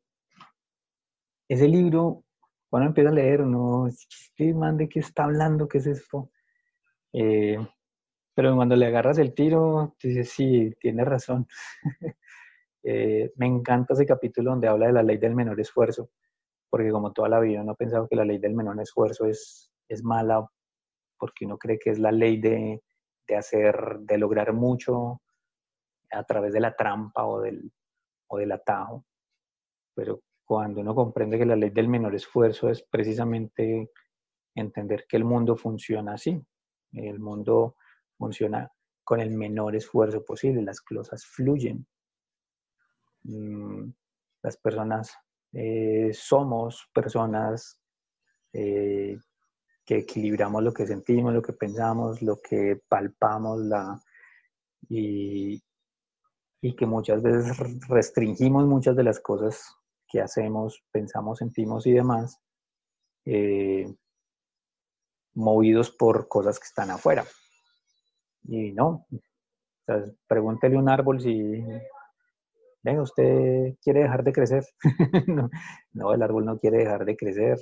ese 1.47 1.67
libro, 1.67 2.24
cuando 2.69 2.87
empieza 2.87 3.09
a 3.09 3.13
leer, 3.13 3.41
no, 3.41 3.87
¿qué 4.35 4.53
man 4.53 4.77
de 4.77 4.89
qué 4.89 4.99
está 4.99 5.25
hablando? 5.25 5.67
¿Qué 5.67 5.77
es 5.79 5.87
esto? 5.87 6.31
Eh, 7.13 7.57
pero 8.35 8.55
cuando 8.55 8.75
le 8.75 8.87
agarras 8.87 9.17
el 9.17 9.33
tiro, 9.33 9.95
dices, 10.01 10.29
sí, 10.29 10.73
tiene 10.79 11.05
razón. 11.05 11.47
Eh, 12.87 13.33
me 13.37 13.47
encanta 13.47 13.95
ese 13.95 14.05
capítulo 14.05 14.51
donde 14.51 14.67
habla 14.67 14.85
de 14.85 14.93
la 14.93 15.01
ley 15.01 15.17
del 15.17 15.33
menor 15.33 15.59
esfuerzo, 15.59 16.11
porque 16.69 16.91
como 16.91 17.13
toda 17.13 17.27
la 17.29 17.39
vida 17.39 17.63
uno 17.63 17.71
ha 17.71 17.75
pensado 17.75 18.07
que 18.07 18.15
la 18.15 18.23
ley 18.23 18.37
del 18.37 18.53
menor 18.53 18.79
esfuerzo 18.79 19.25
es, 19.25 19.71
es 19.89 20.03
mala, 20.03 20.47
porque 21.17 21.45
uno 21.45 21.57
cree 21.57 21.79
que 21.79 21.89
es 21.89 21.97
la 21.97 22.11
ley 22.11 22.39
de, 22.39 22.83
de 23.27 23.35
hacer, 23.35 23.97
de 24.01 24.19
lograr 24.19 24.53
mucho 24.53 25.19
a 26.11 26.23
través 26.25 26.53
de 26.53 26.59
la 26.59 26.75
trampa 26.75 27.25
o 27.25 27.41
del, 27.41 27.71
o 28.27 28.37
del 28.37 28.51
atajo. 28.51 29.03
Pero 29.95 30.21
cuando 30.45 30.81
uno 30.81 30.93
comprende 30.93 31.37
que 31.39 31.45
la 31.45 31.55
ley 31.55 31.71
del 31.71 31.87
menor 31.87 32.13
esfuerzo 32.13 32.69
es 32.69 32.83
precisamente 32.83 33.91
entender 34.53 35.05
que 35.09 35.17
el 35.17 35.25
mundo 35.25 35.57
funciona 35.57 36.13
así. 36.13 36.39
El 36.93 37.19
mundo 37.19 37.75
funciona 38.17 38.71
con 39.03 39.19
el 39.19 39.31
menor 39.31 39.75
esfuerzo 39.75 40.23
posible, 40.23 40.61
las 40.61 40.81
cosas 40.81 41.25
fluyen. 41.25 41.85
Mm, 43.23 43.89
las 44.43 44.57
personas 44.57 45.17
eh, 45.51 46.11
somos 46.13 46.89
personas 46.93 47.81
eh, 48.53 49.17
que 49.83 49.97
equilibramos 49.97 50.63
lo 50.63 50.73
que 50.73 50.85
sentimos, 50.85 51.33
lo 51.33 51.41
que 51.41 51.53
pensamos, 51.53 52.21
lo 52.21 52.39
que 52.39 52.81
palpamos 52.87 53.61
la, 53.61 53.99
y, 54.89 55.61
y 56.61 56.75
que 56.75 56.85
muchas 56.85 57.21
veces 57.21 57.57
restringimos 57.87 58.65
muchas 58.65 58.95
de 58.95 59.03
las 59.03 59.19
cosas 59.19 59.75
que 60.07 60.21
hacemos, 60.21 60.83
pensamos, 60.91 61.39
sentimos 61.39 61.85
y 61.87 61.93
demás, 61.93 62.39
eh, 63.25 63.93
movidos 65.33 65.91
por 65.91 66.27
cosas 66.27 66.59
que 66.59 66.65
están 66.65 66.91
afuera. 66.91 67.25
Y 68.43 68.71
no, 68.71 69.05
pregúntele 70.27 70.75
a 70.75 70.79
un 70.79 70.89
árbol 70.89 71.19
si, 71.21 71.63
venga, 72.83 73.01
usted 73.01 73.75
quiere 73.81 74.01
dejar 74.01 74.23
de 74.23 74.33
crecer. 74.33 74.63
no, 75.93 76.13
el 76.13 76.21
árbol 76.21 76.45
no 76.45 76.57
quiere 76.57 76.77
dejar 76.77 77.05
de 77.05 77.17
crecer. 77.17 77.59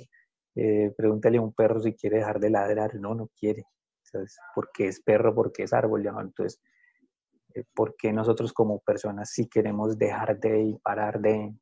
Eh, 0.54 0.92
pregúntale 0.96 1.38
a 1.38 1.42
un 1.42 1.52
perro 1.52 1.80
si 1.80 1.94
quiere 1.94 2.18
dejar 2.18 2.38
de 2.38 2.50
ladrar. 2.50 2.94
No, 2.96 3.14
no 3.14 3.28
quiere. 3.38 3.64
¿Sabes? 4.02 4.36
Porque 4.54 4.88
es 4.88 5.00
perro, 5.02 5.34
porque 5.34 5.64
es 5.64 5.72
árbol. 5.72 6.06
Entonces, 6.06 6.60
eh, 7.54 7.64
¿por 7.74 7.96
qué 7.96 8.12
nosotros 8.12 8.52
como 8.52 8.80
personas 8.80 9.30
sí 9.30 9.48
queremos 9.48 9.98
dejar 9.98 10.38
de 10.38 10.62
y 10.62 10.78
parar 10.78 11.20
de, 11.20 11.54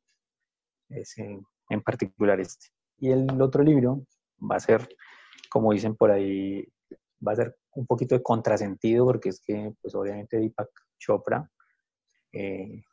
ese, 0.95 1.39
en 1.69 1.81
particular 1.81 2.39
este. 2.39 2.67
Y 2.97 3.11
el 3.11 3.41
otro 3.41 3.63
libro 3.63 4.05
va 4.39 4.57
a 4.57 4.59
ser, 4.59 4.87
como 5.49 5.73
dicen 5.73 5.95
por 5.95 6.11
ahí, 6.11 6.65
va 7.25 7.33
a 7.33 7.35
ser 7.35 7.57
un 7.75 7.85
poquito 7.85 8.15
de 8.15 8.23
contrasentido 8.23 9.05
porque 9.05 9.29
es 9.29 9.41
que, 9.41 9.73
pues 9.81 9.95
obviamente 9.95 10.37
Deepak 10.37 10.69
Chopra 10.97 11.49
eh, 12.31 12.83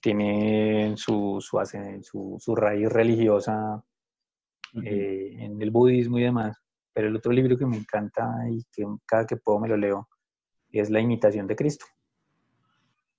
tiene 0.00 0.94
su, 0.96 1.38
su, 1.40 2.38
su, 2.40 2.56
raíz 2.56 2.88
religiosa 2.88 3.82
eh, 4.84 5.36
en 5.38 5.60
el 5.60 5.70
budismo 5.70 6.18
y 6.18 6.22
demás, 6.22 6.56
pero 6.92 7.08
el 7.08 7.16
otro 7.16 7.32
libro 7.32 7.56
que 7.56 7.66
me 7.66 7.76
encanta 7.76 8.34
y 8.50 8.64
que 8.72 8.84
cada 9.06 9.26
que 9.26 9.36
puedo 9.36 9.60
me 9.60 9.68
lo 9.68 9.76
leo 9.76 10.08
es 10.70 10.90
La 10.90 11.00
imitación 11.00 11.46
de 11.46 11.56
Cristo, 11.56 11.86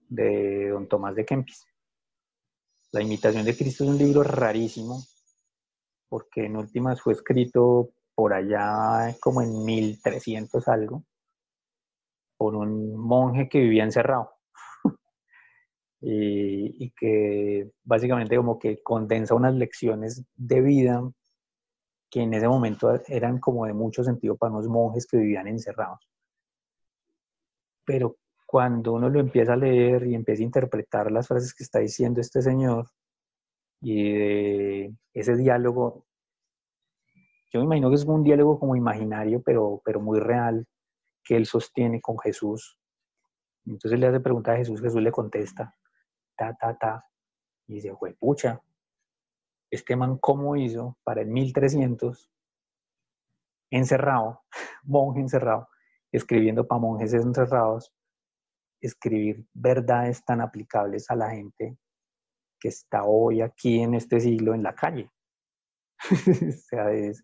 de 0.09 0.69
don 0.69 0.88
Tomás 0.88 1.15
de 1.15 1.25
Kempis. 1.25 1.65
La 2.95 3.01
imitación 3.01 3.43
de 3.43 3.57
Cristo 3.57 3.83
es 3.83 3.89
un 3.89 3.97
libro 3.97 4.23
rarísimo, 4.23 5.03
porque 6.07 6.45
en 6.45 6.55
últimas 6.55 7.01
fue 7.01 7.11
escrito 7.11 7.89
por 8.15 8.31
allá 8.31 9.13
como 9.19 9.41
en 9.41 9.65
1300 9.65 10.65
algo, 10.69 11.03
por 12.37 12.55
un 12.55 12.95
monje 12.95 13.49
que 13.49 13.59
vivía 13.59 13.83
encerrado. 13.83 14.31
y, 15.99 16.89
que 16.91 17.69
básicamente 17.83 18.37
como 18.37 18.57
que 18.57 18.81
condensa 18.81 19.35
unas 19.35 19.55
lecciones 19.55 20.23
de 20.33 20.61
vida 20.61 21.03
que 22.09 22.21
en 22.21 22.33
ese 22.33 22.47
momento 22.47 22.93
eran 23.09 23.41
como 23.41 23.65
de 23.65 23.73
mucho 23.73 24.05
sentido 24.05 24.37
para 24.37 24.53
unos 24.53 24.69
monjes 24.69 25.05
que 25.05 25.17
vivían 25.17 25.49
encerrados. 25.49 25.99
Pero 27.83 28.15
cuando 28.56 28.93
uno 28.93 29.10
lo 29.10 29.20
empieza 29.20 29.51
a 29.51 29.58
leer 29.58 30.08
y 30.08 30.16
empieza 30.16 30.41
a 30.41 30.45
interpretar 30.45 31.12
las 31.12 31.28
frases 31.28 31.53
que 31.53 31.62
está 31.66 31.80
diciendo 31.80 32.22
este 32.22 32.41
señor 32.41 32.89
y 33.82 34.86
ese 35.14 35.36
diálogo, 35.36 36.06
yo 37.51 37.60
me 37.60 37.66
imagino 37.66 37.89
que 37.89 37.95
es 37.95 38.06
un 38.06 38.24
diálogo 38.24 38.58
como 38.58 38.78
imaginario, 38.78 39.41
pero, 39.43 39.82
pero 39.84 39.99
muy 39.99 40.22
real, 40.22 40.66
que 41.22 41.36
él 41.36 41.45
sostiene 41.45 41.99
con 41.99 42.18
Jesús. 42.18 42.80
Entonces 43.66 43.99
le 43.99 44.08
hace 44.08 44.22
pregunta 44.22 44.53
a 44.53 44.56
Jesús, 44.56 44.80
Jesús 44.80 45.01
le 45.01 45.12
contesta, 45.12 45.76
ta, 46.38 46.56
ta, 46.56 46.78
ta, 46.78 47.06
y 47.68 47.74
dice, 47.74 47.93
fue 47.97 48.14
pucha, 48.14 48.62
este 49.70 49.97
man 49.97 50.18
cómo 50.18 50.56
hizo 50.56 50.97
para 51.03 51.24
el 51.24 51.28
1300, 51.28 52.32
encerrado, 53.70 54.43
monje 54.84 55.20
encerrado, 55.20 55.68
escribiendo 56.10 56.66
para 56.66 56.80
monjes 56.80 57.14
encerrados, 57.14 57.93
escribir 58.88 59.45
verdades 59.53 60.23
tan 60.23 60.41
aplicables 60.41 61.09
a 61.09 61.15
la 61.15 61.31
gente 61.31 61.77
que 62.59 62.69
está 62.69 63.03
hoy 63.03 63.41
aquí 63.41 63.79
en 63.79 63.95
este 63.95 64.19
siglo 64.19 64.53
en 64.53 64.63
la 64.63 64.75
calle. 64.75 65.09
o 66.49 66.51
sea, 66.51 66.91
es 66.91 67.23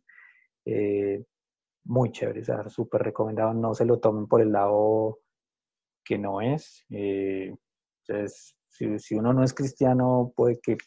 eh, 0.66 1.24
muy 1.86 2.12
chévere, 2.12 2.41
o 2.41 2.70
súper 2.70 3.01
recomendado, 3.01 3.53
no 3.53 3.74
se 3.74 3.86
lo 3.86 3.99
tomen 3.99 4.28
por 4.28 4.41
el 4.41 4.51
lado 4.51 5.20
que 6.03 6.18
no 6.18 6.41
es. 6.41 6.86
Eh, 6.89 7.55
entonces, 8.07 8.55
si, 8.70 9.16
uno 9.16 9.34
no 9.34 9.43
es 9.43 9.53
cristiano, 9.53 10.34
puede 10.36 10.59
que 10.59 10.78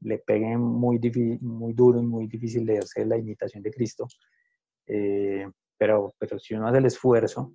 le 0.00 0.18
peguen 0.18 0.60
muy, 0.60 1.00
muy 1.40 1.72
duro 1.72 2.00
y 2.00 2.06
muy 2.06 2.26
difícil 2.26 2.66
leerse 2.66 3.04
la 3.06 3.16
imitación 3.16 3.62
de 3.62 3.70
Cristo. 3.70 4.06
Eh, 4.86 5.48
pero, 5.78 6.14
pero 6.18 6.38
si 6.38 6.54
uno 6.54 6.68
hace 6.68 6.78
el 6.78 6.86
esfuerzo 6.86 7.54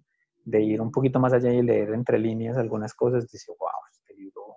de 0.50 0.62
ir 0.64 0.82
un 0.82 0.92
poquito 0.92 1.20
más 1.20 1.34
allá 1.34 1.54
y 1.54 1.62
leer 1.62 1.94
entre 1.94 2.18
líneas 2.18 2.58
algunas 2.58 2.94
cosas, 2.96 3.30
dice, 3.30 3.52
wow, 3.60 3.70
este 3.92 4.16
libro 4.16 4.56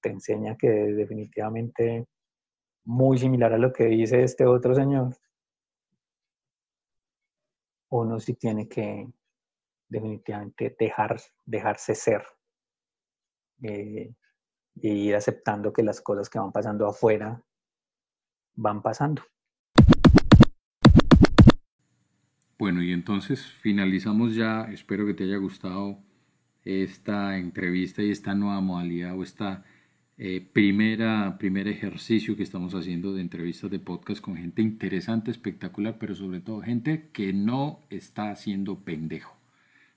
te 0.00 0.10
enseña 0.10 0.56
que 0.56 0.68
definitivamente 0.68 2.08
muy 2.84 3.18
similar 3.18 3.52
a 3.52 3.58
lo 3.58 3.72
que 3.72 3.84
dice 3.84 4.22
este 4.24 4.44
otro 4.44 4.74
señor, 4.74 5.14
uno 7.90 8.18
sí 8.18 8.34
tiene 8.34 8.68
que 8.68 9.08
definitivamente 9.88 10.76
dejar, 10.78 11.20
dejarse 11.44 11.94
ser 11.94 12.22
eh, 13.62 14.14
e 14.82 14.88
ir 14.88 15.14
aceptando 15.14 15.72
que 15.72 15.82
las 15.82 16.00
cosas 16.00 16.28
que 16.28 16.38
van 16.38 16.52
pasando 16.52 16.86
afuera 16.86 17.40
van 18.56 18.82
pasando. 18.82 19.22
Bueno, 22.58 22.82
y 22.82 22.92
entonces 22.92 23.46
finalizamos 23.46 24.34
ya, 24.34 24.62
espero 24.72 25.06
que 25.06 25.14
te 25.14 25.22
haya 25.22 25.36
gustado 25.36 26.00
esta 26.64 27.38
entrevista 27.38 28.02
y 28.02 28.10
esta 28.10 28.34
nueva 28.34 28.60
modalidad 28.60 29.16
o 29.16 29.22
esta 29.22 29.64
eh, 30.18 30.44
primera, 30.52 31.38
primer 31.38 31.68
ejercicio 31.68 32.36
que 32.36 32.42
estamos 32.42 32.74
haciendo 32.74 33.14
de 33.14 33.20
entrevistas 33.20 33.70
de 33.70 33.78
podcast 33.78 34.20
con 34.20 34.36
gente 34.36 34.60
interesante, 34.60 35.30
espectacular, 35.30 35.98
pero 36.00 36.16
sobre 36.16 36.40
todo 36.40 36.60
gente 36.60 37.10
que 37.12 37.32
no 37.32 37.78
está 37.90 38.32
haciendo 38.32 38.80
pendejo 38.80 39.36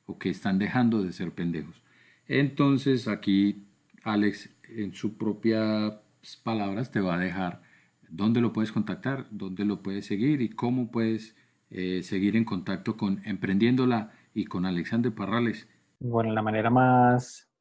o 0.05 0.19
que 0.19 0.29
están 0.29 0.59
dejando 0.59 1.01
de 1.01 1.13
ser 1.13 1.31
pendejos. 1.31 1.81
Entonces 2.27 3.07
aquí 3.07 3.63
Alex 4.03 4.51
en 4.69 4.93
sus 4.93 5.13
propias 5.13 5.95
palabras 6.43 6.91
te 6.91 7.01
va 7.01 7.15
a 7.15 7.19
dejar 7.19 7.63
dónde 8.07 8.39
lo 8.39 8.53
puedes 8.53 8.71
contactar, 8.71 9.25
dónde 9.31 9.65
lo 9.65 9.81
puedes 9.81 10.05
seguir 10.05 10.43
y 10.43 10.49
cómo 10.49 10.91
puedes 10.91 11.35
eh, 11.71 12.03
seguir 12.03 12.35
en 12.35 12.45
contacto 12.45 12.95
con 12.95 13.21
Emprendiéndola 13.25 14.11
y 14.33 14.45
con 14.45 14.65
Alexander 14.65 15.13
Parrales. 15.13 15.67
Bueno, 15.99 16.33
la 16.33 16.41
manera 16.41 16.69
más 16.69 17.51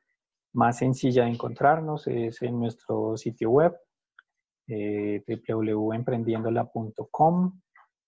más 0.53 0.79
sencilla 0.79 1.25
de 1.25 1.31
encontrarnos 1.31 2.07
es 2.07 2.41
en 2.43 2.59
nuestro 2.59 3.17
sitio 3.17 3.51
web 3.51 3.75
eh, 4.67 5.23
www.emprendiendola.com. 5.27 7.61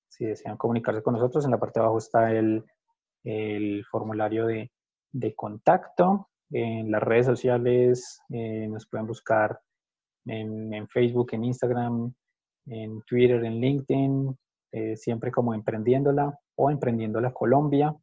Si 0.08 0.26
desean 0.26 0.56
comunicarse 0.56 1.02
con 1.02 1.14
nosotros, 1.14 1.44
en 1.44 1.52
la 1.52 1.58
parte 1.58 1.80
de 1.80 1.84
abajo 1.84 1.98
está 1.98 2.32
el, 2.32 2.64
formulario 3.90 4.46
de, 4.46 4.70
contacto. 5.34 6.28
En 6.50 6.90
las 6.90 7.02
redes 7.02 7.26
sociales 7.26 8.20
eh, 8.30 8.66
nos 8.68 8.86
pueden 8.86 9.06
buscar 9.06 9.58
en, 10.26 10.86
Facebook, 10.88 11.30
en 11.32 11.44
Instagram, 11.44 12.12
en 12.66 13.02
Twitter, 13.02 13.44
en 13.44 13.60
LinkedIn, 13.60 14.36
eh, 14.72 14.96
siempre 14.96 15.30
como 15.30 15.54
Emprendiéndola 15.54 16.38
o 16.56 16.70
Emprendiéndola 16.70 17.32
Colombia, 17.32 17.94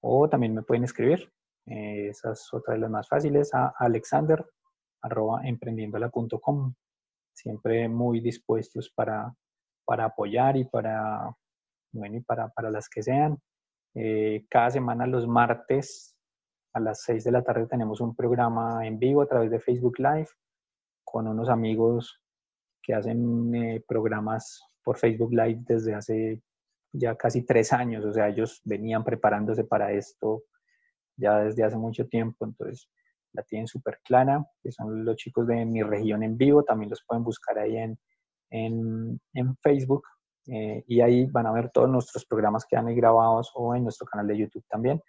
o 0.00 0.28
también 0.28 0.54
me 0.54 0.62
pueden 0.62 0.84
escribir 0.84 1.30
eh, 1.66 2.08
esa 2.10 2.32
es 2.32 2.48
otra 2.52 2.74
de 2.74 2.80
las 2.80 2.90
más 2.90 3.08
fáciles, 3.08 3.52
a 3.52 3.74
alexander 3.78 4.44
emprendiéndola.com. 5.44 6.74
Siempre 7.32 7.88
muy 7.88 8.20
dispuestos 8.20 8.90
para, 8.90 9.32
para 9.84 10.06
apoyar 10.06 10.56
y 10.56 10.64
para, 10.64 11.30
bueno, 11.92 12.16
y 12.16 12.20
para, 12.20 12.48
para 12.48 12.70
las 12.70 12.88
que 12.88 13.02
sean. 13.02 13.38
Eh, 13.94 14.46
cada 14.48 14.70
semana 14.70 15.06
los 15.06 15.26
martes 15.26 16.16
a 16.74 16.80
las 16.80 17.02
6 17.02 17.24
de 17.24 17.32
la 17.32 17.42
tarde 17.42 17.66
tenemos 17.66 18.00
un 18.00 18.14
programa 18.14 18.86
en 18.86 18.98
vivo 18.98 19.22
a 19.22 19.26
través 19.26 19.50
de 19.50 19.60
Facebook 19.60 19.98
Live 19.98 20.28
con 21.04 21.26
unos 21.26 21.48
amigos 21.48 22.20
que 22.82 22.94
hacen 22.94 23.54
eh, 23.54 23.84
programas 23.86 24.62
por 24.86 24.98
Facebook 24.98 25.32
Live 25.32 25.64
desde 25.66 25.94
hace 25.94 26.40
ya 26.92 27.16
casi 27.16 27.44
tres 27.44 27.72
años. 27.72 28.04
O 28.04 28.12
sea, 28.12 28.28
ellos 28.28 28.62
venían 28.64 29.02
preparándose 29.02 29.64
para 29.64 29.90
esto 29.90 30.44
ya 31.16 31.40
desde 31.40 31.64
hace 31.64 31.76
mucho 31.76 32.06
tiempo, 32.06 32.44
entonces 32.44 32.88
la 33.32 33.42
tienen 33.42 33.66
súper 33.66 33.98
clara, 34.04 34.46
que 34.62 34.70
son 34.70 35.04
los 35.04 35.16
chicos 35.16 35.46
de 35.48 35.64
mi 35.64 35.82
región 35.82 36.22
en 36.22 36.36
vivo, 36.36 36.62
también 36.62 36.90
los 36.90 37.02
pueden 37.04 37.24
buscar 37.24 37.58
ahí 37.58 37.76
en, 37.78 37.98
en, 38.50 39.56
Facebook 39.60 40.04
eh, 40.46 40.84
y 40.86 41.00
ahí 41.00 41.26
van 41.26 41.46
a 41.46 41.52
ver 41.52 41.70
todos 41.70 41.88
nuestros 41.88 42.24
programas 42.24 42.64
que 42.64 42.76
han 42.76 42.94
grabados 42.94 43.50
o 43.54 43.74
en 43.74 43.82
nuestro 43.82 44.06
canal 44.06 44.28
de 44.28 44.38
YouTube 44.38 44.64
también. 44.68 45.02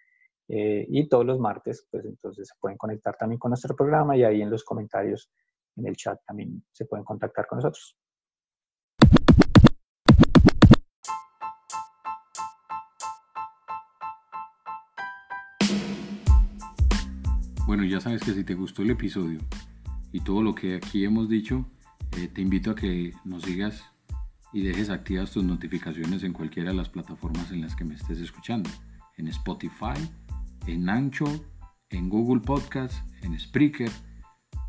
Eh, 0.48 0.86
y 0.88 1.08
todos 1.08 1.24
los 1.24 1.38
martes, 1.38 1.86
pues 1.90 2.04
entonces 2.04 2.48
se 2.48 2.54
pueden 2.58 2.78
conectar 2.78 3.16
también 3.16 3.38
con 3.38 3.50
nuestro 3.50 3.76
programa 3.76 4.16
y 4.16 4.24
ahí 4.24 4.42
en 4.42 4.50
los 4.50 4.64
comentarios, 4.64 5.30
en 5.76 5.86
el 5.86 5.94
chat 5.94 6.18
también 6.26 6.64
se 6.72 6.86
pueden 6.86 7.04
contactar 7.04 7.46
con 7.46 7.58
nosotros. 7.58 7.96
Bueno, 17.68 17.84
ya 17.84 18.00
sabes 18.00 18.22
que 18.22 18.32
si 18.32 18.44
te 18.44 18.54
gustó 18.54 18.80
el 18.80 18.88
episodio 18.88 19.40
y 20.10 20.20
todo 20.20 20.42
lo 20.42 20.54
que 20.54 20.76
aquí 20.76 21.04
hemos 21.04 21.28
dicho, 21.28 21.66
eh, 22.16 22.26
te 22.26 22.40
invito 22.40 22.70
a 22.70 22.74
que 22.74 23.12
nos 23.26 23.42
sigas 23.42 23.84
y 24.54 24.62
dejes 24.62 24.88
activas 24.88 25.32
tus 25.32 25.44
notificaciones 25.44 26.22
en 26.22 26.32
cualquiera 26.32 26.70
de 26.70 26.76
las 26.76 26.88
plataformas 26.88 27.52
en 27.52 27.60
las 27.60 27.76
que 27.76 27.84
me 27.84 27.94
estés 27.94 28.20
escuchando. 28.20 28.70
En 29.18 29.28
Spotify, 29.28 30.00
en 30.66 30.88
Ancho, 30.88 31.26
en 31.90 32.08
Google 32.08 32.40
Podcast, 32.40 33.06
en 33.20 33.38
Spreaker. 33.38 33.90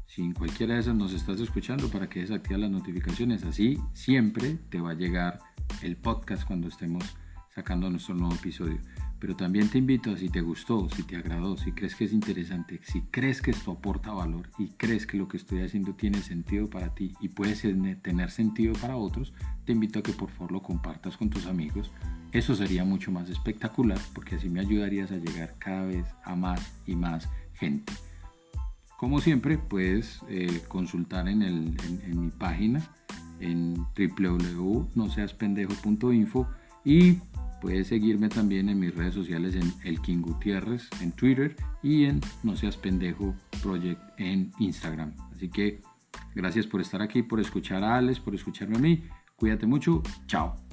Si 0.05 0.21
en 0.21 0.33
cualquiera 0.33 0.73
de 0.73 0.81
esas 0.81 0.95
nos 0.95 1.13
estás 1.13 1.39
escuchando 1.39 1.87
para 1.87 2.09
que 2.09 2.19
desactivas 2.19 2.59
las 2.59 2.71
notificaciones, 2.71 3.45
así 3.45 3.79
siempre 3.93 4.55
te 4.69 4.81
va 4.81 4.91
a 4.91 4.95
llegar 4.95 5.39
el 5.81 5.95
podcast 5.95 6.45
cuando 6.45 6.67
estemos 6.67 7.05
sacando 7.55 7.89
nuestro 7.89 8.13
nuevo 8.13 8.35
episodio. 8.35 8.81
Pero 9.19 9.35
también 9.35 9.69
te 9.69 9.77
invito 9.77 10.11
a 10.11 10.17
si 10.17 10.29
te 10.29 10.41
gustó, 10.41 10.89
si 10.89 11.03
te 11.03 11.17
agradó, 11.17 11.57
si 11.57 11.73
crees 11.73 11.95
que 11.95 12.05
es 12.05 12.13
interesante, 12.13 12.79
si 12.83 13.01
crees 13.01 13.41
que 13.41 13.51
esto 13.51 13.71
aporta 13.71 14.11
valor 14.11 14.49
y 14.57 14.69
crees 14.69 15.05
que 15.05 15.17
lo 15.17 15.27
que 15.27 15.37
estoy 15.37 15.61
haciendo 15.61 15.93
tiene 15.93 16.21
sentido 16.21 16.69
para 16.69 16.93
ti 16.93 17.13
y 17.19 17.29
puede 17.29 17.55
tener 17.95 18.31
sentido 18.31 18.73
para 18.73 18.95
otros, 18.95 19.33
te 19.65 19.73
invito 19.73 19.99
a 19.99 20.03
que 20.03 20.13
por 20.13 20.29
favor 20.29 20.53
lo 20.53 20.61
compartas 20.61 21.17
con 21.17 21.29
tus 21.29 21.47
amigos. 21.47 21.91
Eso 22.31 22.55
sería 22.55 22.85
mucho 22.85 23.11
más 23.11 23.29
espectacular 23.29 23.99
porque 24.13 24.35
así 24.35 24.49
me 24.49 24.61
ayudarías 24.61 25.11
a 25.11 25.17
llegar 25.17 25.55
cada 25.59 25.85
vez 25.85 26.05
a 26.23 26.35
más 26.35 26.71
y 26.85 26.95
más 26.95 27.27
gente. 27.53 27.91
Como 28.97 29.21
siempre, 29.21 29.57
puedes 29.57 30.21
eh, 30.29 30.61
consultar 30.67 31.27
en, 31.27 31.41
el, 31.41 31.75
en 32.05 32.21
mi 32.21 32.29
página 32.29 32.87
en 33.39 33.85
www.noseaspendejo.info 33.95 36.47
y 36.83 37.19
Puedes 37.61 37.87
seguirme 37.87 38.29
también 38.29 38.69
en 38.69 38.79
mis 38.79 38.95
redes 38.95 39.13
sociales 39.13 39.55
en 39.55 39.73
El 39.83 40.01
King 40.01 40.21
Gutiérrez 40.21 40.87
en 41.01 41.11
Twitter 41.11 41.55
y 41.83 42.05
en 42.05 42.21
No 42.43 42.55
Seas 42.55 42.77
Pendejo 42.77 43.35
Project 43.61 44.01
en 44.17 44.51
Instagram. 44.59 45.13
Así 45.31 45.49
que 45.49 45.81
gracias 46.35 46.67
por 46.67 46.81
estar 46.81 47.01
aquí, 47.01 47.21
por 47.23 47.39
escuchar 47.39 47.83
a 47.83 47.97
Alex, 47.97 48.19
por 48.19 48.35
escucharme 48.35 48.77
a 48.77 48.79
mí. 48.79 49.03
Cuídate 49.35 49.65
mucho. 49.65 50.01
Chao. 50.27 50.68